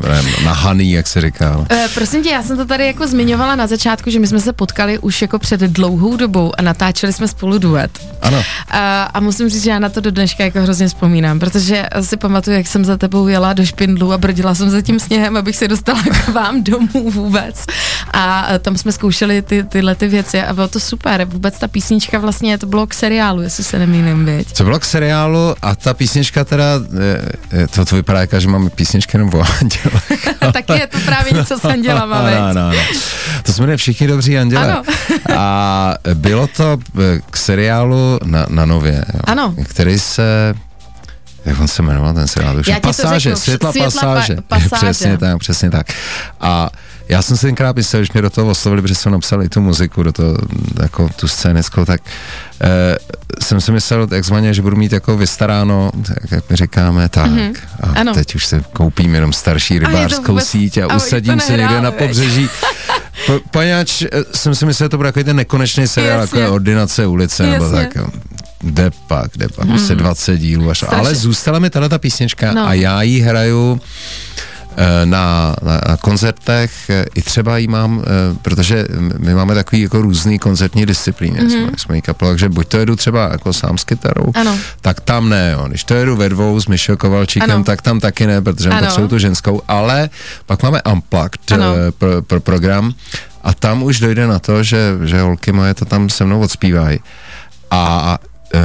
na 0.44 0.52
Haný, 0.52 0.92
jak 0.92 1.06
se 1.06 1.20
říká. 1.20 1.52
no. 1.52 1.58
Uh, 1.58 1.88
prosím 1.94 2.22
tě, 2.22 2.30
já 2.30 2.42
jsem 2.42 2.56
to 2.56 2.64
tady 2.64 2.86
jako 2.86 3.06
zmiňovala 3.06 3.56
na 3.56 3.66
začátku, 3.66 4.10
že 4.10 4.18
my 4.18 4.26
jsme 4.26 4.40
se 4.40 4.52
potkali 4.52 4.98
už 4.98 5.22
jako 5.22 5.38
před 5.38 5.60
dlouhou 5.60 6.16
dobou 6.16 6.52
a 6.58 6.62
natáčeli 6.62 7.12
jsme 7.12 7.28
spolu 7.28 7.58
duet. 7.58 7.90
Ano. 8.22 8.38
Uh, 8.38 8.44
a 9.14 9.20
musím 9.20 9.48
říct, 9.48 9.64
že 9.64 9.70
já 9.70 9.78
na 9.78 9.88
to 9.88 10.00
do 10.00 10.10
dneška 10.10 10.44
jako 10.44 10.60
hrozně 10.60 10.88
vzpomínám, 10.88 11.38
protože 11.38 11.86
si 12.00 12.16
pamatuju, 12.16 12.56
jak 12.56 12.66
jsem 12.66 12.84
za 12.84 12.96
tebou 12.96 13.28
jela 13.28 13.52
do 13.52 13.66
špindlu 13.66 14.12
a 14.12 14.18
brdila 14.18 14.54
jsem 14.54 14.70
za 14.70 14.82
tím 14.82 15.00
sněhem, 15.00 15.36
abych 15.36 15.56
se 15.56 15.68
dostala 15.68 16.02
k 16.02 16.28
vám 16.28 16.62
domů 16.62 17.10
vůbec. 17.10 17.64
A 18.12 18.46
eh, 18.50 18.58
tam 18.58 18.76
jsme 18.76 18.92
zkoušeli 18.92 19.31
ty 19.32 19.62
ty, 19.62 19.68
tyhle 19.68 19.94
ty 19.94 20.08
věci 20.08 20.42
a 20.42 20.52
bylo 20.52 20.68
to 20.68 20.80
super. 20.80 21.24
Vůbec 21.24 21.58
ta 21.58 21.68
písnička 21.68 22.18
vlastně, 22.18 22.58
to 22.58 22.66
bylo 22.66 22.86
k 22.86 22.94
seriálu, 22.94 23.42
jestli 23.42 23.64
se 23.64 23.78
nemýlím, 23.78 24.24
viď? 24.26 24.52
To 24.52 24.64
bylo 24.64 24.78
k 24.80 24.84
seriálu 24.84 25.54
a 25.62 25.74
ta 25.74 25.94
písnička 25.94 26.44
teda, 26.44 26.64
eh, 27.00 27.28
eh, 27.52 27.66
to, 27.68 27.84
to 27.84 27.96
vypadá 27.96 28.20
jako, 28.20 28.40
že 28.40 28.48
máme 28.48 28.70
písničky 28.70 29.16
jenom 29.16 29.30
o 29.34 29.44
andělech. 29.60 30.28
Taky 30.52 30.72
je 30.72 30.86
to 30.86 30.98
právě 31.04 31.32
něco 31.32 31.58
s 31.58 31.64
andělama, 31.64 32.22
viď? 32.28 32.34
no, 32.38 32.52
no, 32.54 32.70
no. 32.70 32.78
To 33.42 33.52
jsme 33.52 33.76
všichni 33.76 34.06
dobří 34.06 34.38
anděle. 34.38 34.72
Ano. 34.72 34.82
a 35.36 35.94
bylo 36.14 36.46
to 36.46 36.78
eh, 37.00 37.20
k 37.30 37.36
seriálu 37.36 38.18
na, 38.24 38.46
na 38.48 38.66
nově, 38.66 39.04
jo, 39.14 39.20
Ano. 39.24 39.54
který 39.68 39.98
se 39.98 40.54
jak 41.44 41.60
on 41.60 41.68
se 41.68 41.82
jmenoval 41.82 42.14
ten 42.14 42.28
seriál? 42.28 42.56
Už 42.58 42.70
pasáže, 42.82 43.20
řeknu, 43.30 43.36
světla, 43.40 43.72
Světla 43.72 43.90
pa- 44.02 44.08
pasáže. 44.14 44.36
pasáže. 44.48 44.68
přesně 44.76 45.18
tak, 45.18 45.38
přesně 45.38 45.70
tak. 45.70 45.86
A 46.40 46.70
já 47.08 47.22
jsem 47.22 47.36
si 47.36 47.46
tenkrát 47.46 47.76
myslel, 47.76 48.00
když 48.02 48.12
mě 48.12 48.22
do 48.22 48.30
toho 48.30 48.50
oslovili, 48.50 48.82
protože 48.82 48.94
jsem 48.94 49.12
napsal 49.12 49.42
i 49.42 49.48
tu 49.48 49.60
muziku, 49.60 50.02
do 50.02 50.12
toho, 50.12 50.36
jako 50.82 51.08
tu 51.16 51.28
scénickou, 51.28 51.84
tak 51.84 52.00
eh, 52.60 52.96
jsem 53.42 53.60
si 53.60 53.72
myslel 53.72 54.06
takzvaně, 54.06 54.54
že 54.54 54.62
budu 54.62 54.76
mít 54.76 54.92
jako 54.92 55.16
vystaráno, 55.16 55.90
tak 56.06 56.30
jak 56.30 56.50
my 56.50 56.56
říkáme, 56.56 57.08
tak. 57.08 57.26
Mm-hmm. 57.30 57.54
A 57.82 58.00
Ano. 58.00 58.14
teď 58.14 58.34
už 58.34 58.46
si 58.46 58.62
koupím 58.72 59.14
jenom 59.14 59.32
starší 59.32 59.78
rybářskou 59.78 60.32
vůbec- 60.32 60.46
síť 60.48 60.78
a 60.78 60.84
ahoj, 60.84 60.96
usadím 60.96 61.40
se 61.40 61.56
někde 61.56 61.80
na 61.80 61.90
pobřeží. 61.90 62.48
Po, 63.26 63.40
poněvadž 63.50 64.02
eh, 64.02 64.08
jsem 64.34 64.54
si 64.54 64.66
myslel, 64.66 64.84
že 64.84 64.88
to 64.88 64.96
bude 64.96 65.08
jako 65.08 65.24
ten 65.24 65.36
nekonečný 65.36 65.88
seriál, 65.88 66.20
jako 66.20 66.38
je 66.38 66.48
ordinace 66.48 67.06
ulice, 67.06 67.42
nebo 67.46 67.64
Jasně. 67.64 67.78
tak. 67.80 67.94
Jo. 67.96 68.06
Kde 68.62 68.90
pak, 69.06 69.30
kde 69.32 69.48
pak, 69.48 69.64
hmm. 69.64 69.76
prostě 69.76 69.94
20 69.94 70.38
dílů 70.38 70.70
až. 70.70 70.78
Strašně. 70.78 70.98
Ale 70.98 71.14
zůstala 71.14 71.58
mi 71.58 71.70
tahle 71.70 71.88
ta 71.88 71.98
písnička 71.98 72.52
No. 72.52 72.66
a 72.66 72.74
já 72.74 73.02
ji 73.02 73.20
hraju 73.20 73.80
eh, 74.76 75.06
na, 75.06 75.56
na, 75.62 75.80
na 75.88 75.96
koncertech, 75.96 76.90
eh, 76.90 77.04
i 77.14 77.22
třeba 77.22 77.58
ji 77.58 77.68
mám, 77.68 78.02
eh, 78.02 78.36
protože 78.42 78.86
my 79.18 79.34
máme 79.34 79.54
takový 79.54 79.82
jako 79.82 80.02
různý 80.02 80.38
koncertní 80.38 80.86
disciplíny, 80.86 81.40
mm-hmm. 81.40 81.66
jsme, 81.66 81.72
jsme 81.76 81.96
jí 81.96 82.02
kapela, 82.02 82.30
takže 82.30 82.48
buď 82.48 82.68
to 82.68 82.78
jedu 82.78 82.96
třeba 82.96 83.28
jako 83.32 83.52
sám 83.52 83.78
s 83.78 83.84
kytarou. 83.84 84.32
Ano. 84.34 84.58
tak 84.80 85.00
tam 85.00 85.28
ne, 85.28 85.50
jo. 85.52 85.64
když 85.68 85.84
to 85.84 85.94
jedu 85.94 86.16
ve 86.16 86.28
dvou 86.28 86.60
s 86.60 86.66
Mišel 86.66 86.96
Kovalčíkem, 86.96 87.50
Ano. 87.50 87.64
tak 87.64 87.82
tam 87.82 88.00
taky 88.00 88.26
ne, 88.26 88.42
protože 88.42 88.70
Ano. 88.70 88.86
potřebuju 88.86 89.08
tu 89.08 89.18
ženskou, 89.18 89.62
ale 89.68 90.10
pak 90.46 90.62
máme 90.62 90.82
Unplugged 90.82 91.52
Ano. 91.52 91.74
pro, 91.98 92.22
pro 92.22 92.40
program 92.40 92.94
a 93.42 93.54
tam 93.54 93.82
už 93.82 94.00
dojde 94.00 94.26
na 94.26 94.38
to, 94.38 94.62
že, 94.62 94.94
že 95.04 95.20
holky 95.20 95.52
moje 95.52 95.74
to 95.74 95.84
tam 95.84 96.10
se 96.10 96.24
mnou 96.24 96.40
odspívají 96.40 97.00
a 97.70 98.18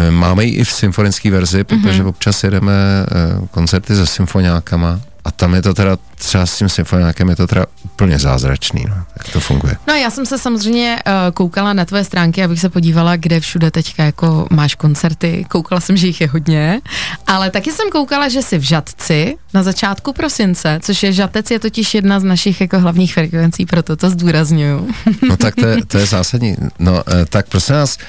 máme 0.10 0.46
ji 0.46 0.52
i 0.56 0.64
v 0.64 0.72
symfonické 0.72 1.32
verzi, 1.32 1.64
protože 1.64 2.00
Mhm. 2.00 2.08
občas 2.08 2.44
jedeme 2.44 2.74
e, 2.74 3.48
koncerty 3.52 3.96
se 3.96 4.06
symfoniákama 4.06 5.00
a 5.26 5.32
tam 5.32 5.54
je 5.54 5.62
to 5.62 5.74
teda, 5.74 5.98
třeba 6.16 6.46
s 6.46 6.58
tím 6.58 6.70
symfoniákem 6.70 7.30
je 7.30 7.36
to 7.36 7.48
teda 7.48 7.66
úplně 7.84 8.20
zázračný, 8.20 8.86
no, 8.90 8.96
jak 8.96 9.30
to 9.34 9.40
funguje. 9.40 9.76
No 9.88 9.94
já 9.94 10.10
jsem 10.10 10.26
se 10.26 10.38
samozřejmě 10.38 11.00
uh, 11.08 11.14
koukala 11.34 11.74
na 11.74 11.86
tvoje 11.86 12.04
stránky, 12.04 12.44
abych 12.44 12.60
se 12.60 12.70
podívala, 12.70 13.16
kde 13.16 13.40
všude 13.40 13.72
teďka 13.72 14.04
jako 14.04 14.48
máš 14.52 14.76
koncerty. 14.76 15.46
Koukala 15.50 15.82
jsem, 15.82 15.98
že 15.98 16.08
jich 16.08 16.22
je 16.22 16.28
hodně, 16.28 16.82
ale 17.28 17.50
taky 17.52 17.72
jsem 17.72 17.90
koukala, 17.92 18.30
že 18.30 18.42
jsi 18.42 18.58
v 18.58 18.62
Žatci 18.62 19.36
na 19.54 19.64
začátku 19.64 20.14
prosince, 20.14 20.80
což 20.82 21.04
je 21.04 21.14
Žatec 21.14 21.52
je 21.52 21.60
totiž 21.60 21.94
jedna 21.96 22.20
z 22.20 22.24
našich 22.24 22.62
jako 22.62 22.80
hlavních 22.80 23.14
frekvencí, 23.14 23.66
proto 23.66 23.96
to 23.96 24.10
zdůraznuju. 24.10 24.88
No 25.30 25.38
tak 25.38 25.56
to 25.56 25.66
je, 25.68 25.86
to 25.88 25.98
je 25.98 26.06
zásadní. 26.06 26.56
No 26.80 27.04
e, 27.14 27.26
tak 27.26 27.48
prosím 27.48 27.76
vás, 27.76 27.98
e, 27.98 28.02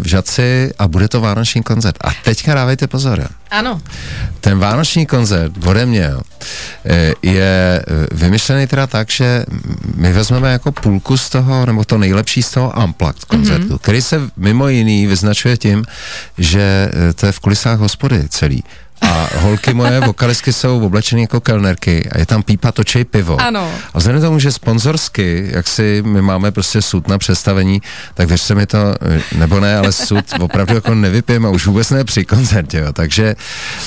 v 0.00 0.08
Žadci 0.08 0.72
a 0.78 0.88
bude 0.88 1.08
to 1.08 1.20
vánoční 1.20 1.62
koncert. 1.62 1.96
A 2.04 2.10
teďka 2.24 2.54
dávejte 2.54 2.86
pozor. 2.86 3.18
jo. 3.20 3.26
Ano, 3.50 3.80
Ten 4.40 4.58
vánoční 4.58 5.06
koncert 5.06 5.52
ode 5.66 5.86
mě 5.86 6.08
jo, 6.12 6.20
eh, 6.84 7.12
je 7.22 7.84
eh, 7.86 8.06
vymyšlený 8.12 8.66
teda 8.66 8.86
tak, 8.86 9.10
že 9.10 9.44
my 9.94 10.12
vezmeme 10.12 10.52
jako 10.52 10.72
půlku 10.72 11.16
z 11.16 11.28
toho, 11.28 11.66
nebo 11.66 11.84
to 11.84 11.98
nejlepší 11.98 12.42
z 12.42 12.50
toho 12.50 12.72
Unplugged 12.84 13.24
koncertu, 13.24 13.66
mm-hmm. 13.66 13.78
který 13.78 14.02
se 14.02 14.20
mimo 14.36 14.68
jiný 14.68 15.06
vyznačuje 15.06 15.56
tím, 15.56 15.84
že 16.38 16.90
eh, 16.92 17.12
to 17.12 17.26
je 17.26 17.32
v 17.32 17.40
kulisách 17.40 17.78
hospody 17.78 18.24
celý. 18.28 18.64
A 19.02 19.28
holky 19.38 19.74
moje 19.74 20.00
vokalistky 20.00 20.52
jsou 20.52 20.86
oblečeny 20.86 21.20
jako 21.20 21.40
kelnerky 21.40 22.08
a 22.12 22.18
je 22.18 22.26
tam 22.26 22.42
pípa 22.42 22.72
točej 22.72 23.04
pivo. 23.04 23.40
Ano. 23.40 23.70
A 23.94 23.98
vzhledem 23.98 24.20
k 24.20 24.24
tomu, 24.24 24.38
že 24.38 24.52
sponzorsky, 24.52 25.50
jak 25.52 25.68
si 25.68 26.02
my 26.06 26.22
máme 26.22 26.50
prostě 26.50 26.82
sud 26.82 27.08
na 27.08 27.18
představení, 27.18 27.82
tak 28.14 28.28
věřte 28.28 28.54
mi 28.54 28.66
to, 28.66 28.78
nebo 29.38 29.60
ne, 29.60 29.76
ale 29.76 29.92
sud 29.92 30.24
opravdu 30.40 30.74
jako 30.74 30.94
nevypijeme, 30.94 31.48
už 31.48 31.66
vůbec 31.66 31.90
ne 31.90 32.04
při 32.04 32.24
koncertě, 32.24 32.78
jo. 32.78 32.92
takže 32.92 33.34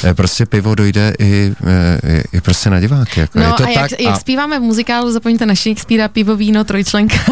eh, 0.04 0.14
prostě 0.14 0.46
pivo 0.46 0.76
dojde 0.76 1.14
i, 1.20 1.54
eh, 1.66 2.00
i, 2.14 2.38
i 2.38 2.42
prostě 2.42 2.70
na 2.70 2.80
diváky. 2.80 3.20
Jako. 3.20 3.40
je 3.40 3.48
no 3.48 3.54
to 3.54 3.64
a 3.64 3.70
jak, 3.70 3.90
tak, 3.90 4.00
jak 4.00 4.20
zpíváme 4.20 4.60
v 4.60 4.62
muzikálu, 4.62 5.12
zapomeňte 5.12 5.46
na 5.46 5.56
Shakespearea, 5.56 6.08
pivo, 6.08 6.36
víno, 6.36 6.64
trojčlenka. 6.64 7.16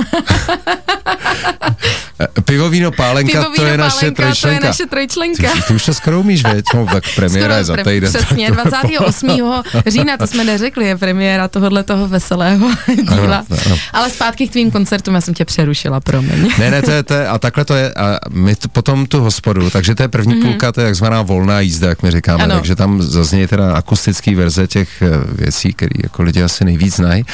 eh, 2.20 2.42
pivo, 2.42 2.70
víno, 2.70 2.92
pálenka, 2.92 3.32
pivo, 3.32 3.44
to 3.44 3.62
víno, 3.62 3.72
je 3.72 3.78
naše 3.78 3.96
pálenka, 3.96 4.00
to 4.00 4.06
je 4.06 4.12
trojčlenka. 4.12 4.68
naše 4.68 4.86
trojčlenka. 4.86 5.50
Ty, 5.54 5.62
ty 5.62 5.74
už 5.74 5.86
to 5.86 5.94
skoro 5.94 6.20
umíš, 6.20 6.44
věď? 6.44 6.66
No, 6.74 6.86
tak 6.86 7.04
premiéra 7.16 7.58
je 7.58 7.64
za 7.64 7.76
týden. 7.78 8.14
Přesně, 8.14 8.52
28. 8.52 9.64
října, 9.88 10.18
to 10.18 10.28
jsme 10.28 10.44
neřekli, 10.44 10.86
je 10.86 10.98
premiéra 10.98 11.48
tohohle 11.48 11.84
toho 11.84 12.08
veselého 12.08 12.70
díla. 12.96 13.46
Ano, 13.50 13.58
ano. 13.66 13.78
Ale 13.94 14.10
zpátky 14.10 14.48
k 14.48 14.52
tvým 14.52 14.72
koncertům, 14.72 15.16
já 15.16 15.22
jsem 15.22 15.34
tě 15.34 15.46
přerušila, 15.46 16.00
promiň. 16.00 16.50
Ne, 16.60 16.72
ne, 16.72 16.82
to 16.82 16.92
je, 16.92 17.04
to 17.04 17.14
je, 17.14 17.28
a 17.28 17.38
takhle 17.40 17.66
to 17.66 17.76
je, 17.76 17.94
a 17.94 18.20
my 18.30 18.56
t, 18.56 18.68
potom 18.68 19.06
tu 19.06 19.20
hospodu, 19.20 19.70
takže 19.70 19.96
to 19.96 20.04
je 20.04 20.08
první 20.08 20.36
mm-hmm. 20.36 20.42
půlka, 20.42 20.72
to 20.72 20.82
je 20.82 20.88
takzvaná 20.88 21.22
volná 21.22 21.60
jízda, 21.60 21.90
jak 21.90 22.04
my 22.04 22.12
říkáme. 22.12 22.44
Ano. 22.44 22.56
takže 22.56 22.76
tam 22.76 23.02
zaznějí 23.02 23.48
teda 23.48 23.74
akustický 23.74 24.36
verze 24.36 24.68
těch 24.68 25.02
eh, 25.02 25.10
věcí, 25.32 25.74
které 25.74 25.96
jako 26.04 26.24
lidi 26.24 26.44
asi 26.44 26.66
nejvíc 26.66 26.96
znají. 26.96 27.26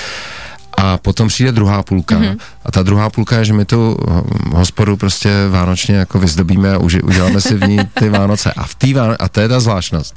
A 0.82 0.98
potom 0.98 1.28
přijde 1.28 1.52
druhá 1.52 1.84
půlka. 1.84 2.16
Mhm. 2.20 2.24
Mm-hmm. 2.28 2.38
A 2.66 2.72
ta 2.72 2.84
druhá 2.84 3.10
půlka 3.10 3.38
je, 3.38 3.46
že 3.46 3.54
my 3.54 3.66
tu 3.66 3.98
hm, 4.10 4.52
hospodu 4.56 4.98
prostě 4.98 5.30
vánočně 5.50 5.96
jako 5.96 6.20
vyzdobíme 6.20 6.74
a 6.74 6.78
uži, 6.78 7.02
uděláme 7.02 7.42
si 7.42 7.56
v 7.56 7.68
ní 7.68 7.80
ty 7.94 8.10
Vánoce. 8.10 8.54
A 8.54 8.64
v 8.64 8.76
té 8.76 8.88
Váno- 8.88 9.16
a 9.20 9.30
to 9.30 9.42
je 9.42 9.48
ta 9.48 9.60
zvláštnost, 9.60 10.16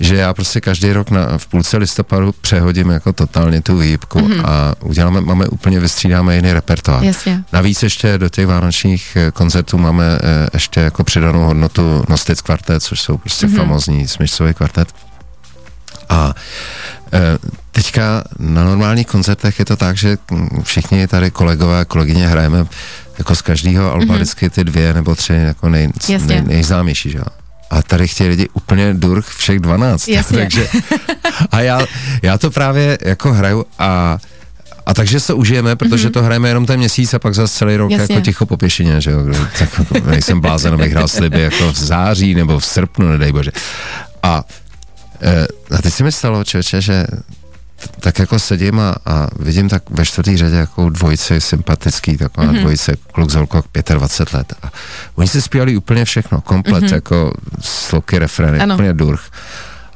že 0.00 0.16
já 0.16 0.34
prostě 0.34 0.60
každý 0.60 0.92
rok 0.92 1.10
na, 1.10 1.38
v 1.38 1.46
půlce 1.46 1.76
listopadu 1.76 2.34
přehodím 2.40 2.90
jako 2.90 3.12
totálně 3.12 3.62
tu 3.62 3.76
výjibku 3.78 4.18
Mhm. 4.18 4.30
mm-hmm. 4.32 4.46
a 4.46 4.74
uděláme, 4.80 5.20
máme 5.20 5.46
úplně 5.46 5.80
vystřídáme 5.80 6.36
jiný 6.36 6.52
repertoár. 6.52 7.04
Jasně. 7.04 7.44
Navíc 7.52 7.82
ještě 7.82 8.18
do 8.18 8.28
těch 8.28 8.46
vánočních 8.46 9.16
eh, 9.16 9.30
koncertů 9.30 9.78
máme 9.78 10.04
eh, 10.22 10.48
ještě 10.54 10.80
jako 10.80 11.04
přidanou 11.04 11.44
hodnotu 11.44 12.04
Nostit 12.08 12.42
kvartet, 12.42 12.82
což 12.82 13.00
jsou 13.00 13.16
prostě 13.18 13.46
mm-hmm. 13.46 13.56
famozní 13.56 14.08
smyčcový 14.08 14.54
kvartet. 14.54 14.88
A 16.08 16.34
eh, 17.12 17.38
teďka 17.74 18.24
na 18.38 18.64
normálních 18.64 19.06
koncertech 19.06 19.58
je 19.58 19.64
to 19.64 19.76
tak, 19.76 19.96
že 19.96 20.18
všichni 20.62 21.06
tady 21.06 21.30
kolegové 21.30 21.80
a 21.80 21.84
kolegyně 21.84 22.28
hrajeme 22.28 22.66
jako 23.18 23.34
z 23.34 23.42
každého 23.42 23.92
alba 23.92 24.04
mm-hmm. 24.04 24.14
vždycky 24.14 24.50
ty 24.50 24.64
dvě 24.64 24.94
nebo 24.94 25.14
tři 25.14 25.32
jako 25.32 25.68
nej, 25.68 25.88
Jasně. 26.08 26.26
nej, 26.26 26.42
nejznámější, 26.42 27.10
že 27.10 27.18
jo. 27.18 27.24
A 27.70 27.82
tady 27.82 28.08
chtějí 28.08 28.30
lidi 28.30 28.48
úplně 28.52 28.94
durch 28.94 29.26
všech 29.26 29.60
12. 29.60 30.08
Jasně. 30.08 30.38
Takže, 30.38 30.68
a 31.50 31.60
já, 31.60 31.80
já 32.22 32.38
to 32.38 32.50
právě 32.50 32.98
jako 33.02 33.32
hraju 33.32 33.64
a 33.78 34.18
a 34.86 34.94
takže 34.94 35.20
se 35.20 35.32
užijeme, 35.34 35.76
protože 35.76 36.08
mm-hmm. 36.08 36.12
to 36.12 36.22
hrajeme 36.22 36.48
jenom 36.48 36.66
ten 36.66 36.78
měsíc 36.78 37.14
a 37.14 37.18
pak 37.18 37.34
zase 37.34 37.58
celý 37.58 37.76
rok 37.76 37.90
Jasně. 37.90 38.14
jako 38.14 38.24
ticho 38.24 38.46
po 38.46 38.56
pěšině, 38.56 39.00
že 39.00 39.10
jo. 39.10 39.20
Tak 39.58 39.78
jako 39.78 40.10
nejsem 40.10 40.40
blázen, 40.40 40.74
abych 40.74 40.92
hrál 40.92 41.08
sliby 41.08 41.42
jako 41.42 41.72
v 41.72 41.78
září 41.78 42.34
nebo 42.34 42.58
v 42.58 42.64
srpnu, 42.64 43.08
nedej 43.08 43.32
bože. 43.32 43.50
A, 44.22 44.44
e, 45.22 45.46
a 45.76 45.82
teď 45.82 45.94
se 45.94 46.04
mi 46.04 46.12
stalo, 46.12 46.44
člověče, 46.44 46.80
že 46.80 47.06
tak 48.00 48.18
jako 48.18 48.38
sedím 48.38 48.80
a, 48.80 48.94
a 49.06 49.28
vidím 49.38 49.68
tak 49.68 49.82
ve 49.90 50.04
čtvrtý 50.04 50.36
řadě 50.36 50.56
jako 50.56 50.90
dvojice 50.90 51.40
sympatický, 51.40 52.16
taková 52.16 52.46
mm-hmm. 52.46 52.60
dvojice 52.60 52.96
kluk 53.12 53.30
z 53.30 53.34
holkou 53.34 53.62
25 53.94 54.38
let. 54.38 54.52
A 54.62 54.70
oni 55.14 55.28
si 55.28 55.42
zpívali 55.42 55.76
úplně 55.76 56.04
všechno, 56.04 56.40
komplet, 56.40 56.84
mm-hmm. 56.84 56.94
jako 56.94 57.32
sloky, 57.60 58.18
refrény, 58.18 58.58
Ano. 58.58 58.74
úplně 58.74 58.92
durch. 58.92 59.30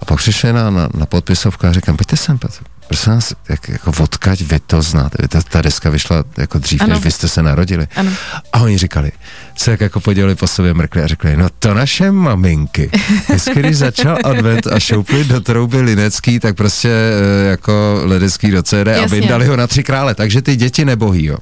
A 0.01 0.05
pak 0.05 0.19
přišli 0.19 0.53
na, 0.53 0.71
na, 0.71 0.89
na 0.95 1.07
podpisovku 1.07 1.67
a 1.67 1.73
říkám, 1.73 1.97
pojďte 1.97 2.17
sem, 2.17 2.39
Petr. 2.39 2.65
Prosím 2.88 3.12
vás, 3.12 3.33
jak, 3.49 3.68
jako 3.68 3.92
odkaď 4.02 4.40
vy 4.40 4.59
to 4.66 4.83
znáte? 4.83 5.28
Ta, 5.28 5.42
ta 5.42 5.62
deska 5.62 5.90
vyšla 5.90 6.25
jako 6.38 6.59
dřív, 6.59 6.83
Ano. 6.83 6.95
než 6.95 7.04
vy 7.04 7.11
jste 7.11 7.28
se 7.28 7.42
narodili. 7.42 7.87
Ano. 7.97 8.12
A 8.52 8.61
oni 8.61 8.78
říkali, 8.78 9.12
se 9.57 9.71
jak 9.71 9.80
jako 9.80 10.00
podívali 10.00 10.35
po 10.35 10.47
sobě 10.47 10.75
mrkli 10.75 11.02
a 11.02 11.07
řekli, 11.07 11.37
no 11.37 11.49
to 11.59 11.75
naše 11.75 12.11
maminky. 12.12 12.90
Vždycky, 13.28 13.61
když 13.61 13.76
začal 13.76 14.18
advent 14.25 14.66
a 14.66 14.80
šoupli 14.80 15.25
do 15.25 15.40
trouby 15.40 15.80
linecký, 15.80 16.40
tak 16.40 16.57
prostě 16.57 16.88
eh, 16.90 17.49
jako 17.49 18.00
ledecký 18.04 18.50
do 18.50 18.62
CD 18.62 18.73
a 18.75 18.90
Jasně. 18.90 19.21
vyndali 19.21 19.47
ho 19.47 19.57
na 19.57 19.66
tři 19.66 19.83
krále. 19.85 20.14
Takže 20.14 20.42
ty 20.42 20.57
děti 20.57 20.85
nebohý, 20.85 21.25
jo. 21.25 21.37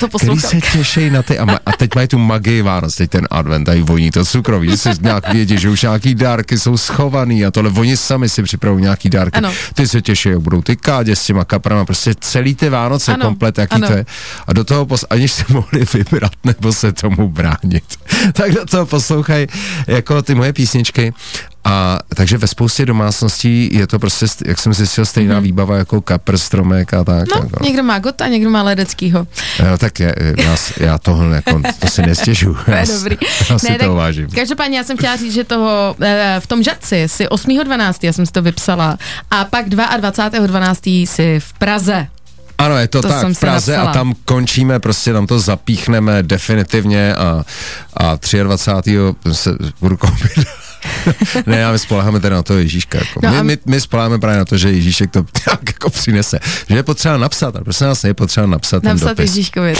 To 0.00 0.08
Který 0.18 0.40
se 0.40 0.60
těší 0.72 1.10
na 1.10 1.22
ty, 1.22 1.38
a, 1.38 1.44
ma, 1.44 1.58
a 1.66 1.72
teď 1.72 1.90
mají 1.94 2.08
tu 2.08 2.18
magii 2.18 2.62
Vánoc, 2.62 2.96
teď 2.96 3.10
ten 3.10 3.28
advent, 3.30 3.64
tady 3.66 3.82
voní 3.82 4.10
to 4.10 4.24
cukroví, 4.24 4.70
že 4.70 4.76
si 4.76 4.88
nějak 5.00 5.32
vědí, 5.32 5.58
že 5.58 5.68
už 5.68 5.82
nějaký 5.82 6.14
dárky 6.14 6.58
jsou 6.58 6.76
schovaný 6.76 7.44
a 7.44 7.50
tohle, 7.50 7.70
oni 7.70 7.96
sami 7.96 8.28
si 8.28 8.42
připravují 8.42 8.82
nějaký 8.82 9.10
dárky. 9.10 9.38
Ano. 9.38 9.52
Ty 9.74 9.88
se 9.88 10.02
těší, 10.02 10.28
jak 10.28 10.38
budou 10.40 10.62
ty 10.62 10.76
kádě 10.82 11.16
s 11.16 11.24
těma 11.26 11.44
kaprama, 11.44 11.84
prostě 11.84 12.14
celý 12.20 12.54
ty 12.54 12.68
Vánoce 12.68 13.12
Ano, 13.14 13.24
komplet, 13.24 13.58
jaký 13.58 13.74
ano. 13.74 13.88
to 13.88 13.92
je. 13.94 14.06
A 14.46 14.52
do 14.52 14.64
toho, 14.64 14.86
pos- 14.86 15.04
aniž 15.10 15.32
si 15.32 15.44
mohli 15.48 15.84
vybrat 15.94 16.32
nebo 16.44 16.72
se 16.72 16.92
tomu 16.92 17.28
bránit, 17.28 17.84
tak 18.32 18.52
do 18.52 18.66
toho 18.66 18.86
poslouchají 18.86 19.46
jako 19.86 20.22
ty 20.22 20.34
moje 20.34 20.52
písničky 20.52 21.12
A 21.64 21.98
takže 22.14 22.38
ve 22.38 22.46
spoustě 22.46 22.86
domácností 22.86 23.70
je 23.72 23.86
to 23.86 23.98
prostě, 23.98 24.26
st- 24.26 24.48
jak 24.48 24.58
jsem 24.58 24.74
zjistil, 24.74 25.06
stejná 25.06 25.38
mm-hmm. 25.38 25.42
výbava 25.42 25.76
jako 25.76 26.00
kapr, 26.00 26.38
stromek 26.38 26.94
a 26.94 27.04
tak. 27.04 27.28
No, 27.34 27.42
jako. 27.42 27.64
někdo 27.64 27.82
má 27.82 27.98
got 27.98 28.20
a 28.22 28.28
někdo 28.28 28.50
má 28.50 28.62
ledeckýho. 28.62 29.26
Jo, 29.58 29.78
tak 29.78 30.00
je, 30.00 30.14
já, 30.36 30.56
já 30.80 30.98
toho 30.98 31.30
jako, 31.30 31.62
to 31.78 31.86
si 31.88 32.02
nestěžu. 32.02 32.56
To 32.64 32.70
je 32.70 32.84
dobrý. 32.98 33.16
Já 33.50 33.58
si 33.58 33.66
Ne, 33.70 33.78
to 33.78 33.84
tak 33.84 33.90
vážím. 33.94 34.28
Každopádně 34.34 34.78
já 34.78 34.84
jsem 34.84 34.96
chtěla 34.96 35.16
říct, 35.16 35.34
že 35.34 35.44
toho 35.44 35.96
eh, 36.00 36.36
v 36.40 36.46
tom 36.46 36.62
Žadci 36.62 37.04
si 37.06 37.26
8.12. 37.26 37.94
já 38.02 38.12
jsem 38.12 38.26
si 38.26 38.32
to 38.32 38.42
vypsala 38.42 38.98
a 39.30 39.44
pak 39.44 39.68
22.12. 39.68 41.06
si 41.06 41.40
v 41.40 41.52
Praze. 41.52 42.06
Ano, 42.58 42.76
je 42.76 42.88
to, 42.88 43.02
To 43.02 43.08
tak 43.08 43.26
v 43.28 43.40
Praze 43.40 43.72
napsala. 43.72 43.90
a 43.90 43.94
tam 43.94 44.14
končíme, 44.24 44.80
prostě 44.80 45.12
tam 45.12 45.26
to 45.26 45.38
zapíchneme 45.38 46.22
definitivně 46.22 47.14
a, 47.14 47.44
a 47.96 48.18
23. 48.42 48.96
se 49.32 49.50
budu 49.80 49.96
koupit. 49.96 50.46
ne, 51.46 51.56
já 51.56 51.72
my 51.72 51.78
spoleháme 51.78 52.20
teda 52.20 52.36
na 52.36 52.42
to 52.42 52.58
Ježíška. 52.58 52.98
Jako. 52.98 53.20
No 53.22 53.30
my, 53.30 53.38
a- 53.38 53.42
my, 53.42 53.58
my 53.66 53.80
spoleháme 53.80 54.18
právě 54.18 54.38
na 54.38 54.44
to, 54.44 54.56
že 54.58 54.70
Ježíšek 54.72 55.10
to 55.10 55.18
nějak 55.46 55.60
jako 55.66 55.90
přinese. 55.90 56.38
Že 56.68 56.74
je 56.76 56.82
potřeba 56.82 57.16
napsat, 57.16 57.56
ale 57.56 57.64
prostě 57.64 57.84
nás 57.84 58.04
je 58.04 58.14
potřeba 58.14 58.46
napsat, 58.46 58.80
ten 58.80 58.90
Napsat 58.90 59.08
dopis. 59.08 59.30
Ježíškovi. 59.30 59.74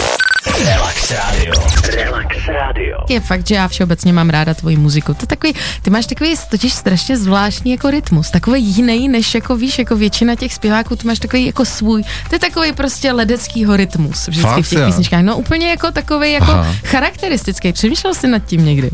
Relax 0.65 1.11
Radio. 1.11 1.53
Relax 1.95 2.35
Radio. 2.47 2.97
Je 3.09 3.19
fakt, 3.19 3.47
že 3.47 3.55
já 3.55 3.67
všeobecně 3.67 4.13
mám 4.13 4.29
ráda 4.29 4.53
tvoji 4.53 4.77
muziku. 4.77 5.13
To 5.13 5.23
je 5.23 5.27
takový, 5.27 5.53
ty 5.81 5.89
máš 5.89 6.05
takový 6.05 6.35
totiž 6.49 6.73
strašně 6.73 7.17
zvláštní 7.17 7.71
jako 7.71 7.91
rytmus, 7.91 8.29
takový 8.31 8.63
jiný, 8.63 9.09
než 9.09 9.35
jako 9.35 9.55
víš, 9.57 9.79
jako 9.79 9.95
většina 9.95 10.35
těch 10.35 10.53
zpěváků, 10.53 10.95
ty 10.95 11.07
máš 11.07 11.19
takový 11.19 11.45
jako 11.45 11.65
svůj, 11.65 12.03
to 12.29 12.35
je 12.35 12.39
takový 12.39 12.73
prostě 12.73 13.11
ledeckýho 13.11 13.77
rytmus 13.77 14.27
vždycky 14.27 14.49
Fakt, 14.49 14.65
v 14.65 14.69
těch 14.69 14.85
písničkách. 14.85 15.21
No 15.23 15.37
úplně 15.37 15.69
jako 15.69 15.91
takový 15.91 16.31
jako 16.31 16.51
Aha. 16.51 16.75
charakteristický. 16.85 17.73
Přemýšlel 17.73 18.13
jsi 18.13 18.27
nad 18.27 18.39
tím 18.45 18.65
někdy? 18.65 18.91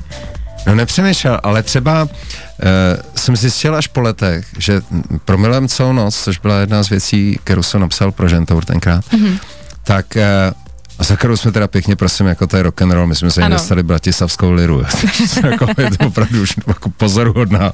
No 0.70 0.76
nepřemýšlel, 0.76 1.40
ale 1.44 1.64
třeba 1.64 2.04
uh, 2.04 2.10
jsem 3.16 3.36
zjistil 3.36 3.76
až 3.76 3.88
po 3.88 4.02
letech, 4.02 4.46
že 4.58 4.82
mm, 4.92 5.04
pro 5.26 5.38
Milem 5.38 5.68
celou 5.68 5.94
noc, 5.94 6.24
což 6.24 6.38
byla 6.38 6.60
jedna 6.60 6.84
z 6.84 6.90
věcí, 6.90 7.40
kterou 7.44 7.64
jsem 7.64 7.82
napsal 7.82 8.12
pro 8.12 8.30
Žentour 8.30 8.66
tenkrát, 8.66 9.06
Mhm. 9.14 9.26
mm-hmm. 9.26 9.40
tak 9.84 10.06
uh, 10.16 10.22
a 11.00 11.04
za 11.04 11.16
kterou 11.16 11.38
jsme 11.38 11.52
teda 11.52 11.68
pěkně, 11.68 11.96
prosím, 11.96 12.26
jako 12.28 12.48
to 12.48 12.58
je 12.58 12.64
rock 12.64 12.82
and 12.82 12.92
roll, 12.92 13.08
my 13.08 13.16
jsme 13.16 13.32
se 13.32 13.42
jí 13.42 13.50
dostali 13.50 13.84
Bratislavskou 13.84 14.52
liru. 14.52 14.84
jako, 15.52 15.66
je 15.78 15.90
to 15.98 16.08
opravdu 16.08 16.42
už 16.42 16.56
jako 16.68 16.90
pozoruhodná 16.90 17.72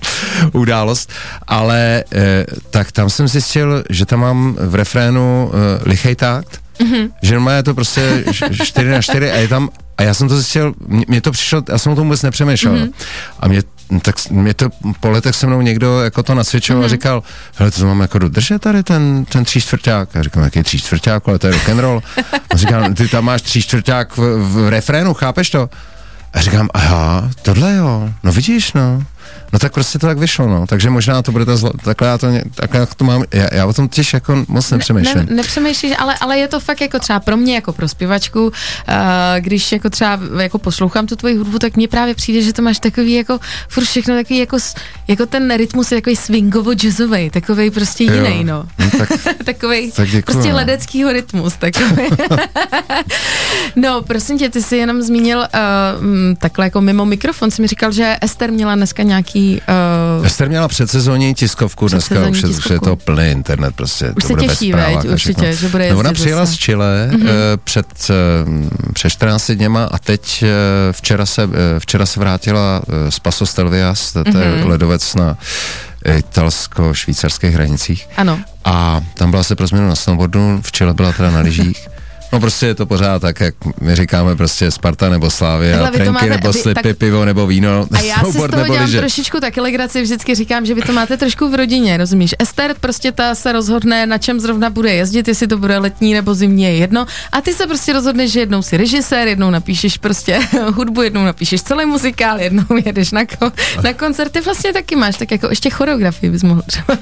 událost. 0.52 1.10
Ale 1.48 2.04
eh, 2.16 2.46
tak 2.70 2.92
tam 2.92 3.10
jsem 3.10 3.28
zjistil, 3.28 3.84
že 3.90 4.06
tam 4.06 4.20
mám 4.20 4.56
v 4.60 4.76
refrénu 4.76 5.52
eh, 5.54 5.90
lichej 5.90 6.16
takt, 6.16 6.62
mm-hmm. 6.80 7.12
že 7.22 7.40
má 7.40 7.52
je 7.52 7.64
to 7.64 7.74
prostě 7.74 8.26
4 8.64 8.90
na 8.90 9.02
4 9.02 9.32
a 9.32 9.36
je 9.36 9.48
tam 9.48 9.70
a 9.98 10.04
já 10.04 10.14
jsem 10.14 10.28
to 10.28 10.36
zjistil, 10.36 10.74
mě, 10.88 11.22
to 11.22 11.32
přišlo, 11.32 11.64
já 11.70 11.78
jsem 11.78 11.92
o 11.92 11.96
tom 11.96 12.08
vůbec 12.08 12.22
nepřemýšlel. 12.22 12.76
Mm-hmm. 12.76 12.94
A 13.40 13.48
mě, 13.48 13.62
tak 14.02 14.16
mě 14.30 14.54
to 14.54 14.70
po 15.00 15.10
letech 15.10 15.36
se 15.36 15.48
mnou 15.48 15.62
někdo 15.62 16.02
jako 16.02 16.24
to 16.24 16.36
nacvičoval 16.36 16.82
mm-hmm. 16.82 16.86
a 16.86 16.90
říkal, 16.90 17.24
hele, 17.56 17.72
to 17.72 17.86
mám 17.86 18.02
jako 18.02 18.20
dodržet 18.20 18.60
tady 18.60 18.84
ten, 18.84 19.26
ten 19.26 19.46
tří 19.46 19.62
čtvrták. 19.62 20.16
A 20.16 20.24
říkám, 20.24 20.44
jaký 20.44 20.64
tří 20.64 20.80
čtvrták, 20.80 21.28
ale 21.28 21.40
to 21.40 21.48
je 21.48 21.54
rock 21.54 21.70
and 21.70 21.80
roll. 21.80 22.04
A 22.50 22.58
říkám, 22.58 22.96
ty 22.96 23.08
tam 23.08 23.26
máš 23.26 23.42
tří 23.42 23.62
čtvrták 23.62 24.18
v, 24.18 24.38
v 24.38 24.70
refrénu, 24.70 25.14
chápeš 25.14 25.50
to? 25.50 25.70
A 26.34 26.42
říkám, 26.42 26.70
aha, 26.74 27.32
tohle 27.42 27.76
jo, 27.76 28.10
no 28.24 28.32
vidíš, 28.32 28.74
no. 28.74 29.04
No 29.54 29.60
tak 29.60 29.74
prostě 29.74 30.00
to 30.00 30.08
tak 30.08 30.18
vyšlo, 30.18 30.48
no. 30.48 30.68
Takže 30.68 30.90
možná 30.90 31.22
to 31.22 31.32
bude 31.32 31.46
ta 31.46 31.58
zlo... 31.58 31.72
takhle 31.84 32.08
já 32.08 32.18
to, 32.18 32.28
takhle 32.56 32.88
to 32.98 33.06
mám, 33.06 33.24
já, 33.34 33.48
já 33.52 33.66
o 33.66 33.74
tom 33.74 33.90
těž 33.90 34.14
jako 34.14 34.46
moc 34.48 34.72
nepřemýšlím. 34.72 35.26
Ne, 35.30 35.36
nepřemýšlíš, 35.36 35.94
ale, 35.98 36.16
ale 36.22 36.38
je 36.38 36.48
to 36.48 36.60
fakt 36.60 36.82
jako 36.82 37.00
třeba 37.00 37.20
pro 37.20 37.38
mě 37.38 37.56
jako 37.56 37.74
pro 37.74 37.88
zpěvačku, 37.88 38.46
uh, 38.46 38.52
když 39.40 39.72
jako 39.72 39.90
třeba 39.90 40.20
jako 40.42 40.58
poslouchám 40.58 41.08
tu 41.08 41.16
tvoji 41.16 41.36
hudbu, 41.36 41.60
tak 41.60 41.76
mně 41.76 41.88
právě 41.88 42.16
přijde, 42.16 42.42
že 42.42 42.54
to 42.54 42.62
máš 42.62 42.80
takový 42.80 43.14
jako 43.14 43.40
furt 43.70 43.84
všechno 43.84 44.16
takový 44.16 44.40
jako, 44.40 44.58
jako 45.08 45.26
ten 45.26 45.58
rytmus 45.58 45.92
je 45.92 45.98
takový 45.98 46.16
swingovo 46.16 46.74
jazzový, 46.74 47.30
takový 47.30 47.72
prostě 47.72 48.04
jiný, 48.04 48.44
no. 48.44 48.66
no 48.80 48.90
tak, 48.98 49.10
takový 49.46 49.92
Tak 49.92 50.10
děkuju, 50.10 50.24
prostě 50.24 50.50
no. 50.50 50.56
ledeckýho 50.56 51.14
rytmus, 51.14 51.54
takový. 51.54 52.10
no, 53.76 54.02
prosím 54.02 54.38
tě, 54.38 54.50
ty 54.50 54.62
jsi 54.62 54.78
jenom 54.78 55.02
zmínil 55.02 55.38
uh, 55.38 55.46
takhle 56.38 56.66
jako 56.66 56.82
mimo 56.82 57.06
mikrofon, 57.06 57.52
jsi 57.52 57.62
mi 57.62 57.68
říkal, 57.68 57.92
že 57.92 58.16
Ester 58.22 58.52
měla 58.52 58.76
dneska 58.76 59.04
nějaký 59.04 59.35
uh, 60.20 60.26
Ester 60.26 60.50
měla 60.50 60.68
předsezónní 60.68 61.34
tiskovku, 61.36 61.88
dneska 61.88 62.16
už 62.16 62.22
je, 62.22 62.30
už 62.30 62.42
je 62.44 62.50
tiskovku. 62.50 62.86
to 62.86 62.96
plný 62.96 63.32
internet, 63.32 63.76
prostě 63.76 64.06
Už 64.18 64.24
to 64.24 64.28
se 64.28 64.34
bude 64.34 64.48
těší, 64.48 64.74
veď, 64.74 65.06
určitě, 65.10 65.54
že 65.54 65.70
bude 65.70 65.92
no 65.94 66.00
ona 66.00 66.14
přijela 66.14 66.46
zase. 66.46 66.58
z 66.58 66.60
Chile 66.60 67.10
mm-hmm. 67.14 67.28
před, 67.64 67.88
eh, 68.10 68.92
před 68.94 69.10
14 69.10 69.52
dněma 69.52 69.84
a 69.92 69.98
teď 69.98 70.44
eh, 70.44 70.48
včera 70.94 71.26
se, 71.26 71.44
eh, 71.44 71.80
včera 71.80 72.06
se 72.06 72.20
vrátila 72.20 72.82
eh, 73.08 73.12
z 73.12 73.20
Paso 73.20 73.46
Stelvias, 73.46 74.14
to, 74.14 74.20
je 74.38 74.56
Mhm. 74.58 74.68
ledovec 74.70 75.16
na 75.16 75.38
italsko-švýcarských 76.18 77.54
hranicích. 77.54 78.08
ano, 78.18 78.40
A 78.66 79.02
tam 79.14 79.32
byla 79.32 79.44
se 79.44 79.56
pro 79.56 79.68
změnu 79.68 79.88
na 79.88 79.96
snowboardu, 79.96 80.60
v 80.62 80.72
Chile 80.72 80.94
byla 80.94 81.12
teda 81.14 81.32
na 81.32 81.40
lyžích. 81.40 81.88
No 82.34 82.40
prostě 82.40 82.66
je 82.66 82.76
to 82.76 82.86
pořád 82.86 83.22
tak, 83.22 83.40
jak 83.40 83.56
my 83.82 83.96
říkáme 83.96 84.36
prostě 84.36 84.72
Sparta 84.72 85.10
nebo 85.10 85.30
Slávy 85.32 85.74
a 85.74 85.80
Takhle 85.80 85.92
vy 85.92 85.98
to 86.06 86.14
trenky 86.14 86.30
nebo 86.30 86.54
slipy, 86.54 86.82
tak- 86.84 86.98
pivo 86.98 87.26
nebo 87.26 87.48
víno, 87.48 87.88
A 87.92 88.00
já 88.00 88.16
si 88.24 88.32
z 88.32 88.36
toho 88.48 88.66
dělám 88.66 88.86
lyže. 88.86 89.00
trošičku 89.00 89.40
taky 89.40 89.62
legraci, 89.62 90.02
vždycky 90.02 90.36
říkám, 90.36 90.66
že 90.66 90.74
vy 90.74 90.82
to 90.82 90.92
máte 90.94 91.18
trošku 91.18 91.50
v 91.50 91.56
rodině, 91.56 91.98
rozumíš? 91.98 92.36
Ester 92.40 92.76
prostě 92.80 93.12
ta 93.12 93.36
se 93.36 93.52
rozhodne, 93.52 94.06
na 94.06 94.18
čem 94.18 94.40
zrovna 94.40 94.70
bude 94.70 94.94
jezdit, 94.94 95.28
jestli 95.28 95.48
to 95.48 95.58
bude 95.58 95.78
letní 95.78 96.14
nebo 96.14 96.34
zimní, 96.34 96.64
je 96.64 96.76
jedno. 96.76 97.06
A 97.32 97.42
ty 97.42 97.54
se 97.54 97.68
prostě 97.68 97.94
rozhodneš, 97.94 98.32
že 98.32 98.40
jednou 98.40 98.62
si 98.62 98.78
režisér, 98.78 99.28
jednou 99.28 99.50
napíšeš 99.50 99.98
prostě 99.98 100.40
hudbu, 100.74 101.02
jednou 101.02 101.24
napíšeš 101.24 101.62
celý 101.62 101.86
muzikál, 101.86 102.40
jednou 102.40 102.64
jedeš 102.86 103.12
na, 103.12 103.24
ko- 103.24 103.52
na 103.84 103.94
koncert. 103.94 104.32
Ty 104.32 104.42
vlastně 104.42 104.74
taky 104.74 104.96
máš, 104.96 105.16
tak 105.18 105.32
jako 105.32 105.48
ještě 105.50 105.70
choreografii 105.70 106.30
bys 106.30 106.44
mohl 106.44 106.62
třeba. 106.68 106.98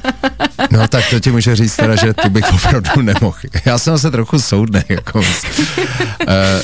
No 0.72 0.88
tak 0.88 1.04
to 1.10 1.20
ti 1.20 1.32
můžu 1.32 1.56
říct 1.56 1.76
teda, 1.76 1.96
že 1.96 2.14
tu 2.14 2.30
bych 2.30 2.54
opravdu 2.54 3.02
nemohl. 3.02 3.38
Já 3.66 3.78
jsem 3.78 3.98
se 3.98 4.12
trochu 4.12 4.40
soudný, 4.40 4.82
jako. 4.90 5.20
uh, 5.20 5.26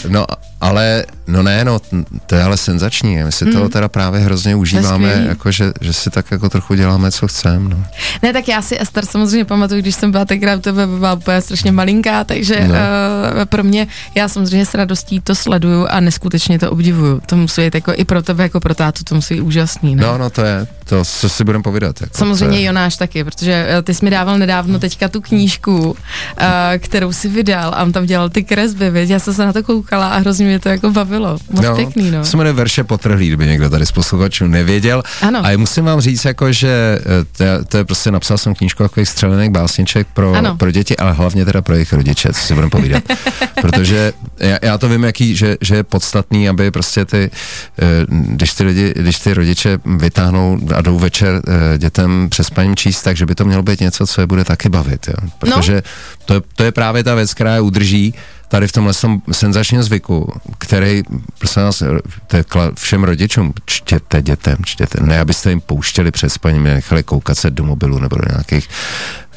no, 0.08 0.26
ale, 0.62 1.06
no 1.28 1.44
ne, 1.44 1.66
no, 1.66 1.80
to 2.26 2.36
je 2.36 2.44
ale 2.44 2.58
senzační. 2.58 3.24
My 3.24 3.32
si 3.32 3.46
toho 3.46 3.70
teda 3.70 3.88
právě 3.88 4.20
hrozně 4.20 4.56
užíváme, 4.56 5.26
jako 5.30 5.52
že, 5.52 5.72
že 5.82 5.94
si 5.94 6.10
tak 6.10 6.32
jako 6.32 6.50
trochu 6.50 6.74
děláme, 6.74 7.12
co 7.12 7.28
chceme, 7.28 7.70
no. 7.70 7.84
Ne, 8.24 8.34
tak 8.34 8.48
já 8.48 8.62
si 8.62 8.82
Ester 8.82 9.06
samozřejmě 9.06 9.46
pamatuju, 9.46 9.82
když 9.82 9.96
jsem 9.96 10.12
byla 10.12 10.26
tenkrát 10.26 10.56
u 10.56 10.62
tebe, 10.62 10.88
byla 10.88 11.14
úplně 11.14 11.42
strašně 11.42 11.72
malinká, 11.72 12.24
takže 12.24 12.60
No. 12.60 12.68
no. 12.68 12.74
uh, 12.74 13.46
pro 13.46 13.64
mě, 13.64 13.88
já 14.16 14.28
samozřejmě 14.28 14.66
s 14.66 14.74
radostí 14.74 15.20
to 15.22 15.36
sleduju 15.36 15.88
a 15.90 16.00
neskutečně 16.00 16.60
to 16.60 16.72
obdivuju. 16.72 17.22
To 17.26 17.36
musí 17.38 17.62
být 17.62 17.76
jako 17.76 17.94
i 17.96 18.06
pro 18.06 18.22
tebe, 18.22 18.44
jako 18.44 18.60
pro 18.60 18.76
tátu, 18.76 19.04
to 19.04 19.16
musí 19.16 19.34
být 19.36 19.42
úžasný. 19.42 19.96
Ne? 19.96 20.04
No, 20.04 20.18
no 20.18 20.30
to 20.30 20.42
je, 20.42 20.68
to 20.90 21.06
co 21.06 21.30
si 21.30 21.44
budeme 21.44 21.64
povídat. 21.64 22.02
Jako, 22.02 22.18
Samozřejmě 22.18 22.60
je, 22.60 22.66
Jonáš 22.66 22.96
taky, 22.96 23.24
protože 23.24 23.68
eh, 23.70 23.82
ty 23.82 23.94
jsi 23.94 24.06
mi 24.06 24.12
dával 24.12 24.38
nedávno 24.38 24.80
teďka 24.80 25.08
tu 25.08 25.22
knížku, 25.22 25.90
uh, 25.90 25.96
kterou 26.78 27.12
si 27.12 27.30
vydal 27.30 27.74
a 27.76 27.84
on 27.84 27.92
tam 27.92 28.06
dělal 28.06 28.30
ty 28.30 28.44
kresby, 28.44 28.90
věď? 28.90 29.10
já 29.10 29.20
jsem 29.20 29.34
se 29.34 29.46
na 29.46 29.54
to 29.54 29.64
koukala 29.64 30.08
a 30.08 30.18
hrozně 30.18 30.46
mě 30.46 30.60
to 30.60 30.70
jako 30.70 30.92
bavilo. 30.92 31.38
Moc 31.50 31.66
no, 31.66 31.76
pěkný, 31.76 32.12
no. 32.12 32.26
Se 32.26 32.38
jmenuje 32.38 32.54
Verše 32.54 32.84
potrhlý, 32.84 33.28
kdyby 33.28 33.48
někdo 33.48 33.70
tady 33.70 33.86
z 33.86 33.92
posluchačů 33.92 34.48
nevěděl. 34.48 35.04
Ano. 35.22 35.46
A 35.46 35.58
musím 35.58 35.86
vám 35.86 36.02
říct, 36.02 36.26
jako, 36.26 36.52
že 36.52 37.00
eh, 37.02 37.26
to 37.38 37.44
je, 37.44 37.66
to 37.68 37.78
je 37.78 37.84
prostě, 37.84 38.12
napsal 38.12 38.38
jsem 38.38 38.56
knížku 38.56 38.84
takových 38.84 39.10
střelených 39.10 39.50
básniček 39.50 40.08
pro, 40.14 40.34
Ano. 40.34 40.58
pro 40.58 40.72
děti, 40.72 40.98
ale 40.98 41.14
hlavně 41.14 41.46
teda 41.46 41.62
pro 41.62 41.74
jejich 41.74 41.94
rodiče, 41.94 42.34
co 42.34 42.40
si 42.42 42.54
budeme 42.54 42.70
povídat. 42.70 43.04
Protože 43.62 44.14
já, 44.40 44.58
já, 44.62 44.78
to 44.78 44.90
vím, 44.90 45.04
jaký, 45.04 45.36
že, 45.36 45.58
že 45.62 45.76
je 45.76 45.84
podstatný, 45.84 46.50
aby 46.50 46.72
prostě 46.72 47.06
ty, 47.06 47.32
eh, 47.82 47.86
když 48.10 48.54
ty, 48.54 48.64
lidi, 48.64 48.94
když 48.96 49.20
ty 49.20 49.34
rodiče 49.34 49.80
vytáhnou 49.86 50.58
a 50.80 50.82
jdou 50.82 51.00
večer 51.00 51.42
eh, 51.48 51.78
dětem 51.78 52.28
přes 52.30 52.50
paním 52.50 52.76
číst, 52.76 53.02
takže 53.02 53.26
by 53.26 53.36
to 53.36 53.46
mělo 53.46 53.64
být 53.64 53.80
něco, 53.80 54.08
co 54.08 54.22
je 54.22 54.28
bude 54.28 54.44
taky 54.44 54.70
bavit. 54.70 55.08
Jo? 55.08 55.14
No. 55.24 55.30
Protože 55.40 55.82
to, 56.26 56.34
je, 56.34 56.42
to 56.56 56.64
je 56.64 56.72
právě 56.72 57.04
ta 57.04 57.16
věc, 57.16 57.34
která 57.34 57.54
je 57.56 57.62
udrží 57.62 58.14
tady 58.48 58.68
v 58.68 58.72
tomhle 58.72 58.94
tom 58.94 59.22
senzačním 59.32 59.84
zvyku, 59.84 60.34
který, 60.58 61.04
prosím 61.38 61.62
vás, 61.62 61.84
to 62.28 62.38
je 62.38 62.44
kla- 62.44 62.72
všem 62.76 63.04
rodičům, 63.04 63.54
čtěte 63.66 64.22
dětem, 64.22 64.58
čtěte, 64.66 65.04
ne 65.04 65.20
abyste 65.20 65.50
jim 65.50 65.62
pouštěli 65.62 66.12
přes 66.12 66.38
paní, 66.38 66.60
nechali 66.60 67.04
koukat 67.04 67.38
se 67.38 67.50
do 67.50 67.64
mobilu 67.64 68.00
nebo 68.00 68.16
do 68.16 68.26
nějakých, 68.32 68.70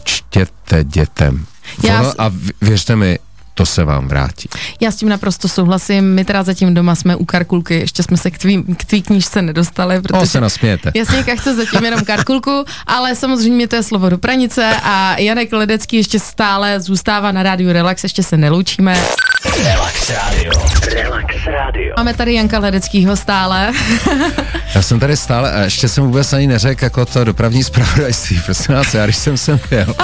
čtěte 0.04 0.84
dětem. 0.84 1.46
Já 1.84 2.00
Ono, 2.00 2.12
a 2.18 2.32
věřte 2.60 2.96
mi, 2.96 3.18
to 3.54 3.66
se 3.66 3.84
vám 3.84 4.08
vrátí. 4.08 4.48
Já 4.80 4.90
s 4.90 4.96
tím 4.96 5.08
naprosto 5.08 5.48
souhlasím, 5.48 6.14
my 6.14 6.24
teda 6.24 6.42
zatím 6.42 6.74
doma 6.74 6.94
jsme 6.94 7.16
u 7.16 7.24
Karkulky, 7.24 7.74
ještě 7.74 8.02
jsme 8.02 8.16
se 8.16 8.30
k 8.30 8.38
tvý, 8.38 8.62
k 8.76 8.84
tvý 8.84 9.02
knížce 9.02 9.42
nedostali, 9.42 9.98
O, 9.98 10.02
protože... 10.02 10.26
se 10.26 10.40
nasmějete. 10.40 10.92
Jasně, 10.94 11.36
chce 11.36 11.54
zatím 11.54 11.84
jenom 11.84 12.00
Karkulku, 12.00 12.64
ale 12.86 13.14
samozřejmě 13.14 13.68
to 13.68 13.76
je 13.76 13.82
slovo 13.82 14.08
do 14.08 14.18
pranice 14.18 14.76
a 14.82 15.18
Janek 15.18 15.52
Ledecký 15.52 15.96
ještě 15.96 16.18
stále 16.20 16.80
zůstává 16.80 17.32
na 17.32 17.42
rádiu 17.42 17.72
Relax, 17.72 18.02
ještě 18.02 18.22
se 18.22 18.36
neloučíme. 18.36 19.00
Relax 19.64 20.10
Radio. 20.10 20.52
Relax 20.94 21.34
Radio. 21.46 21.94
Máme 21.96 22.14
tady 22.14 22.34
Janka 22.34 22.58
Ledeckýho 22.58 23.16
stále. 23.16 23.72
Já 24.74 24.82
jsem 24.82 25.00
tady 25.00 25.16
stále, 25.16 25.52
a 25.52 25.60
ještě 25.60 25.88
jsem 25.88 26.04
vůbec 26.04 26.32
ani 26.32 26.46
neřekl 26.46 26.84
jako 26.84 27.06
to 27.06 27.24
dopravní 27.24 27.64
zpravodajství, 27.64 28.40
prosím 28.44 28.74
vás, 28.74 28.94
já 28.94 29.04
když 29.04 29.16
jsem 29.16 29.36
sem 29.36 29.60
jel, 29.70 29.94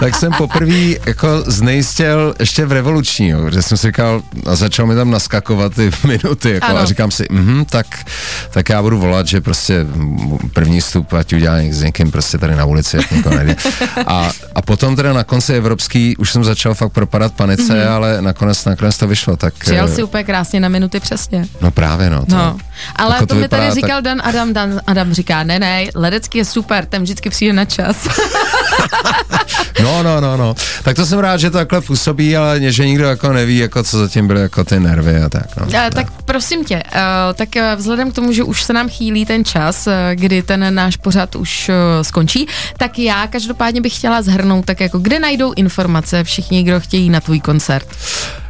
tak 0.00 0.14
jsem 0.16 0.32
poprvé 0.32 0.94
jako 1.06 1.28
znejistil 1.46 2.34
ještě 2.40 2.66
v 2.66 2.72
revoluci 2.72 2.93
revoluční, 2.94 3.28
jo, 3.28 3.50
že 3.50 3.62
jsem 3.62 3.78
si 3.78 3.86
říkal, 3.86 4.22
a 4.46 4.54
začal 4.54 4.86
mi 4.86 4.94
tam 4.94 5.10
naskakovat 5.10 5.74
ty 5.74 5.90
minuty, 6.04 6.50
jako, 6.50 6.66
Ano. 6.66 6.78
a 6.78 6.84
říkám 6.84 7.10
si, 7.10 7.26
mhm, 7.30 7.64
tak, 7.64 7.86
tak 8.50 8.68
já 8.68 8.82
budu 8.82 8.98
volat, 8.98 9.26
že 9.26 9.40
prostě 9.40 9.86
první 10.52 10.80
vstup, 10.80 11.12
ať 11.12 11.32
udělá 11.32 11.56
s 11.70 11.82
někým 11.82 12.10
prostě 12.10 12.38
tady 12.38 12.54
na 12.56 12.64
ulici, 12.64 12.96
jak 12.96 13.10
někoho 13.10 13.34
najde. 13.36 13.56
A, 14.06 14.30
a 14.54 14.62
potom 14.62 14.96
teda 14.96 15.12
na 15.12 15.24
konci 15.24 15.54
evropský 15.54 16.16
už 16.16 16.32
jsem 16.32 16.44
začal 16.44 16.74
fakt 16.74 16.92
propadat 16.92 17.32
panice, 17.34 17.62
mm-hmm. 17.72 17.88
ale 17.90 18.22
nakonec, 18.22 18.64
nakonec 18.64 18.98
to 18.98 19.06
vyšlo, 19.06 19.36
tak... 19.36 19.54
Přijel 19.54 19.84
eh, 19.84 19.94
si 19.94 20.02
úplně 20.02 20.24
krásně 20.24 20.60
na 20.60 20.68
minuty 20.68 21.00
přesně. 21.00 21.46
No 21.60 21.70
právě, 21.70 22.10
no. 22.10 22.26
To, 22.26 22.34
No, 22.36 22.56
ale 22.96 23.14
jako 23.14 23.26
to, 23.26 23.34
mi 23.34 23.40
vypadá 23.40 23.62
tady 23.62 23.74
tak- 23.74 23.84
říkal 23.84 24.02
Dan 24.02 24.20
Adam, 24.24 24.52
Dan 24.52 24.80
Adam 24.86 25.12
říká, 25.14 25.42
ne, 25.42 25.58
ne, 25.58 25.84
Ledecký 25.94 26.38
je 26.38 26.44
super, 26.44 26.86
ten 26.86 27.02
vždycky 27.02 27.30
přijde 27.30 27.52
na 27.52 27.64
čas. 27.64 27.96
No, 29.82 30.02
no, 30.02 30.20
no, 30.20 30.36
no. 30.36 30.54
Tak 30.82 30.96
to 30.96 31.06
jsem 31.06 31.18
rád, 31.18 31.36
že 31.36 31.50
to 31.50 31.58
takhle 31.58 31.80
působí, 31.80 32.36
ale 32.36 32.60
že 32.72 32.86
nikdo 32.86 33.04
jako 33.04 33.32
neví, 33.32 33.58
jako 33.58 33.82
co 33.82 33.98
zatím 33.98 34.26
byly 34.26 34.40
jako 34.40 34.64
ty 34.64 34.80
nervy 34.80 35.22
a 35.22 35.28
tak, 35.28 35.56
no. 35.56 35.66
Eh, 35.74 35.90
tak 35.90 36.06
prosím 36.24 36.64
tě, 36.64 36.82
eh, 36.92 37.00
tak 37.34 37.56
eh, 37.56 37.76
vzhledem 37.76 38.10
k 38.10 38.14
tomu, 38.14 38.32
že 38.32 38.42
už 38.42 38.62
se 38.62 38.72
nám 38.72 38.88
chýlí 38.88 39.26
ten 39.26 39.44
čas, 39.44 39.86
eh, 39.86 40.10
kdy 40.14 40.42
ten 40.42 40.74
náš 40.74 40.96
pořad 40.96 41.36
už 41.36 41.70
skončí, 42.02 42.46
tak 42.78 42.98
já 42.98 43.26
každopádně 43.26 43.80
bych 43.80 43.96
chtěla 43.96 44.22
zhrnout, 44.22 44.64
tak 44.64 44.80
jako 44.80 44.98
kde 44.98 45.20
najdou 45.20 45.52
informace 45.56 46.24
všichni, 46.24 46.62
kdo 46.62 46.80
chtějí 46.80 47.10
na 47.10 47.20
tvůj 47.20 47.40
koncert. 47.40 47.88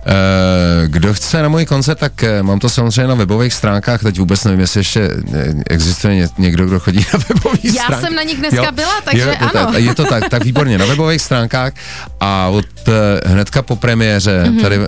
Eh, 0.07 0.89
Kdo 0.89 1.15
chce 1.15 1.43
na 1.43 1.49
můj 1.49 1.67
koncert, 1.67 1.99
tak 1.99 2.23
eh, 2.23 2.43
mám 2.43 2.59
to 2.59 2.69
samozřejmě 2.69 3.07
na 3.07 3.15
webových 3.15 3.53
stránkách, 3.55 4.03
teď 4.03 4.19
vůbec 4.19 4.45
nevím, 4.45 4.61
jestli 4.61 4.81
ještě 4.81 5.11
eh, 5.35 5.55
existuje 5.71 6.15
ně- 6.17 6.29
někdo, 6.39 6.67
kdo 6.67 6.81
chodí 6.81 7.07
na 7.13 7.19
webové 7.29 7.59
Já 7.63 7.83
stránky. 7.85 8.07
jsem 8.07 8.15
na 8.17 8.23
nich 8.23 8.39
dneska 8.39 8.73
byla, 8.73 9.01
takže 9.05 9.23
je, 9.23 9.37
ano. 9.37 9.51
Tak, 9.53 9.75
je 9.83 9.95
to 9.95 10.05
tak, 10.05 10.29
tak 10.29 10.45
výborně, 10.45 10.79
na 10.79 10.85
webových 10.87 11.23
stránkách 11.23 11.73
a 12.21 12.49
od 12.49 12.67
hnedka 13.27 13.63
po 13.63 13.77
premiéře 13.77 14.45
Mhm. 14.45 14.55
mm-hmm. 14.57 14.63
tady 14.63 14.79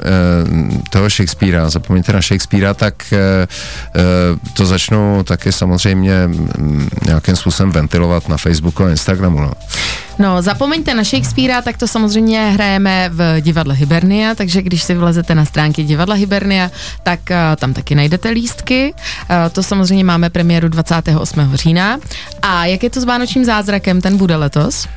toho 0.91 1.09
Shakespearea, 1.11 1.71
zapomeňte 1.71 2.13
na 2.13 2.21
Shakespearea, 2.21 2.75
tak 2.75 3.15
to 4.53 4.67
začnu 4.67 5.23
taky 5.25 5.53
samozřejmě 5.53 6.27
mm, 6.27 6.89
nějakým 7.07 7.37
způsobem 7.37 7.73
ventilovat 7.73 8.29
na 8.29 8.37
Facebooku 8.37 8.85
a 8.85 8.91
Instagramu. 8.91 9.41
No. 9.41 9.53
No, 10.19 10.43
zapomeňte 10.43 10.95
na 10.95 11.05
Shakespearea, 11.05 11.63
tak 11.63 11.77
to 11.77 11.87
samozřejmě 11.89 12.51
hrajeme 12.51 13.11
v 13.13 13.41
divadle 13.41 13.75
Hibernia, 13.75 14.35
takže 14.35 14.63
když 14.63 14.83
si 14.83 14.95
vlezete 14.95 15.35
na 15.35 15.45
stránky 15.45 15.85
divadla 15.85 16.15
Hibernia, 16.15 16.71
tak 17.03 17.21
uh, 17.31 17.37
tam 17.57 17.75
taky 17.75 17.95
najdete 17.95 18.31
lístky. 18.31 18.95
Uh, 18.95 19.37
to 19.53 19.63
samozřejmě 19.63 20.05
máme 20.05 20.31
premiéru 20.31 20.69
28. 20.69 21.51
října. 21.55 21.99
A 22.43 22.67
jak 22.67 22.83
je 22.83 22.91
to 22.91 23.01
s 23.01 23.05
Vánočním 23.05 23.45
zázrakem, 23.45 24.01
ten 24.01 24.17
bude 24.17 24.37
letos? 24.37 24.89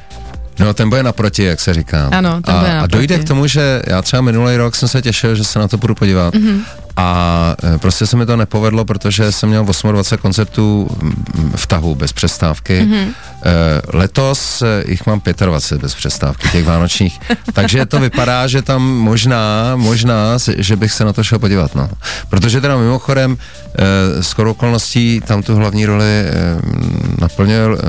No, 0.59 0.73
ten 0.73 0.89
bude 0.89 1.03
naproti, 1.03 1.43
jak 1.43 1.59
se 1.59 1.73
říká. 1.73 2.09
Ano, 2.11 2.41
ten 2.41 2.55
a, 2.55 2.59
bude 2.59 2.71
a 2.71 2.75
naproti. 2.75 2.91
dojde 2.91 3.19
k 3.19 3.27
tomu, 3.27 3.47
že 3.47 3.81
já 3.87 4.01
třeba 4.01 4.21
minulý 4.21 4.55
rok 4.57 4.75
jsem 4.75 4.89
se 4.89 5.01
těšil, 5.01 5.35
že 5.35 5.43
se 5.43 5.59
na 5.59 5.67
to 5.67 5.77
budu 5.77 5.95
podívat. 5.95 6.35
Mhm. 6.35 6.47
Mm-hmm. 6.47 6.63
A 6.97 7.55
e, 7.75 7.77
prostě 7.77 8.05
se 8.07 8.17
mi 8.17 8.25
to 8.25 8.37
nepovedlo, 8.37 8.85
protože 8.85 9.31
jsem 9.31 9.49
měl 9.49 9.63
28 9.63 10.17
koncertů 10.17 10.89
mm, 11.01 11.53
v 11.55 11.67
tahu 11.67 11.95
bez 11.95 12.13
přestávky. 12.13 12.81
Mhm. 12.81 12.93
Mm-hmm. 12.93 13.13
E, 13.43 13.81
letos 13.97 14.61
e, 14.61 14.83
jich 14.87 15.05
mám 15.05 15.21
25 15.45 15.81
bez 15.81 15.95
přestávky, 15.95 16.49
těch 16.49 16.65
vánočních. 16.65 17.19
Takže 17.53 17.85
to 17.85 17.99
vypadá, 17.99 18.47
že 18.47 18.61
tam 18.61 18.81
možná, 18.83 19.75
možná, 19.75 20.37
že 20.57 20.75
bych 20.75 20.91
se 20.91 21.05
na 21.05 21.13
to 21.13 21.23
šel 21.23 21.39
podívat. 21.39 21.75
No. 21.75 21.89
Protože 22.29 22.61
teda 22.61 22.77
mimochodem, 22.77 23.37
e, 24.17 24.23
skoro 24.23 24.51
okolností 24.51 25.21
tam 25.25 25.43
tu 25.43 25.55
hlavní 25.55 25.85
roli 25.85 26.23
naplnil 27.21 27.79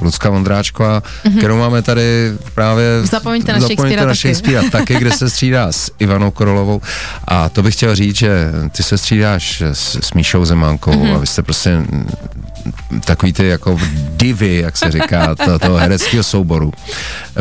Lucka 0.00 0.30
Vondráčková, 0.30 1.00
mm-hmm. 1.00 1.38
kterou 1.38 1.58
máme 1.58 1.82
tady 1.82 2.32
právě... 2.54 2.84
Zapomeňte 3.02 3.52
na 3.52 3.60
zapomeňte 3.60 3.76
Shakespearea 3.76 4.06
na 4.06 4.12
taky. 4.12 4.18
Shakespearea 4.18 4.70
taky, 4.70 4.94
kde 4.94 5.10
se 5.12 5.30
střídá 5.30 5.72
s 5.72 5.90
Ivanou 5.98 6.30
Korolovou. 6.30 6.80
A 7.28 7.48
to 7.48 7.62
bych 7.62 7.74
chtěl 7.74 7.94
říct, 7.94 8.16
že 8.16 8.52
ty 8.72 8.82
se 8.82 8.98
střídáš 8.98 9.62
s, 9.72 9.98
s 10.00 10.12
Míšou 10.12 10.44
Zemánkou 10.44 10.92
Mhm. 10.92 11.02
mm-hmm. 11.02 11.16
a 11.16 11.18
vy 11.18 11.26
jste 11.26 11.42
prostě 11.42 11.82
takový 13.04 13.32
ty 13.32 13.48
jako 13.48 13.80
divy, 14.16 14.56
jak 14.56 14.76
se 14.76 14.90
říká, 14.90 15.34
to, 15.34 15.58
toho 15.58 15.76
hereckého 15.76 16.22
souboru. 16.24 16.72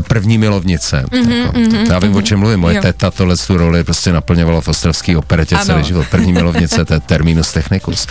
První 0.07 0.37
milovnice. 0.37 1.05
Mm-hmm, 1.11 1.31
jako, 1.31 1.57
mm-hmm, 1.57 1.91
já 1.91 1.99
vím, 1.99 2.15
o 2.15 2.21
čem 2.21 2.39
mluvím. 2.39 2.59
Moje 2.59 2.75
Jo. 2.75 2.81
teta 2.81 3.11
tohle 3.11 3.37
tu 3.37 3.57
roli 3.57 3.83
prostě 3.83 4.11
naplňovala 4.11 4.61
v 4.61 4.67
ostravský 4.67 5.17
operetě 5.17 5.55
Ano. 5.55 5.65
celý 5.65 5.83
život. 5.83 6.05
První 6.11 6.33
milovnice, 6.33 6.85
to 6.85 6.93
je 6.93 6.99
terminus 7.05 7.53
technicus. 7.53 8.07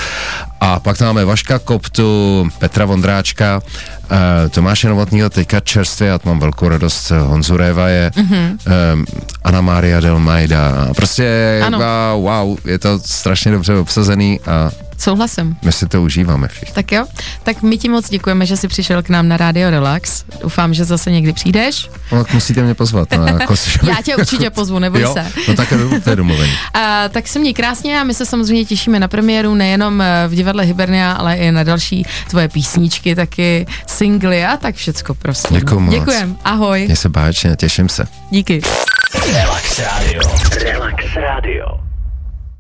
A 0.60 0.80
pak 0.80 0.98
tam 0.98 1.06
máme 1.06 1.24
Vaška 1.24 1.58
Koptu, 1.58 2.48
Petra 2.58 2.84
Vondráčka, 2.84 3.60
uh, 4.10 4.18
Tomáše 4.50 4.88
Novotního 4.88 5.30
teďka 5.30 5.60
čerstvě, 5.60 6.08
já 6.08 6.18
mám 6.24 6.38
velkou 6.38 6.68
radost, 6.68 7.10
eh, 7.10 7.18
Honzu 7.18 7.56
Réva 7.56 7.88
je, 7.88 8.10
mm-hmm. 8.14 8.58
um, 8.94 9.06
Anna 9.44 9.60
Maria 9.60 10.00
Del 10.00 10.18
Majda. 10.18 10.88
Prostě 10.96 11.60
Ano. 11.66 11.78
wow, 11.78 12.22
wow, 12.22 12.58
je 12.64 12.78
to 12.78 12.98
strašně 12.98 13.52
dobře 13.52 13.74
obsazený 13.74 14.40
a 14.46 14.70
Souhlasím. 14.98 15.56
my 15.62 15.72
si 15.72 15.86
to 15.86 16.02
užíváme 16.02 16.48
všichni. 16.48 16.74
Tak 16.74 16.92
jo, 16.92 17.06
tak 17.42 17.62
my 17.62 17.78
ti 17.78 17.88
moc 17.88 18.10
děkujeme, 18.10 18.46
že 18.46 18.56
jsi 18.56 18.68
přišel 18.68 19.02
k 19.02 19.08
nám 19.08 19.28
na 19.28 19.36
Radio 19.36 19.70
Relax. 19.70 20.24
Doufám, 20.42 20.74
že 20.74 20.84
zase 20.84 21.10
někdy 21.10 21.32
přijdeš. 21.32 21.90
No, 22.12 22.24
tak 22.24 22.34
musíte 22.34 22.62
mě 22.62 22.74
pozvat. 22.74 23.08
No, 23.16 23.26
jako, 23.26 23.54
Já 23.88 23.96
tě 24.04 24.16
určitě 24.16 24.50
pozvu, 24.50 24.78
neboj 24.78 25.00
jo? 25.00 25.12
se. 25.12 25.26
No 25.48 25.54
tak 25.54 25.70
je- 25.70 26.00
to 26.00 26.10
je 26.10 26.16
domluvení. 26.16 26.52
A, 26.74 27.08
tak 27.08 27.28
se 27.28 27.38
měj 27.38 27.54
krásně 27.54 28.00
a 28.00 28.04
my 28.04 28.14
se 28.14 28.26
samozřejmě 28.26 28.64
těšíme 28.64 29.00
na 29.00 29.08
premiéru 29.08 29.54
nejenom 29.54 30.00
eh, 30.02 30.24
v 30.28 30.34
divadle 30.34 30.64
Hibernia, 30.64 31.12
ale 31.12 31.36
i 31.36 31.52
na 31.52 31.62
další 31.62 32.06
tvoje 32.30 32.48
písničky, 32.48 33.14
taky 33.14 33.66
singly 33.86 34.44
a 34.44 34.56
tak 34.56 34.74
všecko 34.74 35.14
prostě. 35.14 35.54
Děkuju 35.54 35.80
moc. 35.80 35.94
Děkujem, 35.94 36.36
ahoj, 36.44 36.84
Mně 36.86 36.96
se 36.96 37.08
báječně, 37.08 37.56
těším 37.56 37.88
se. 37.88 38.04
díky. 38.30 38.60
Relax 39.32 39.78
Radio. 39.78 40.22
Relax 40.64 41.04
Radio. 41.16 41.66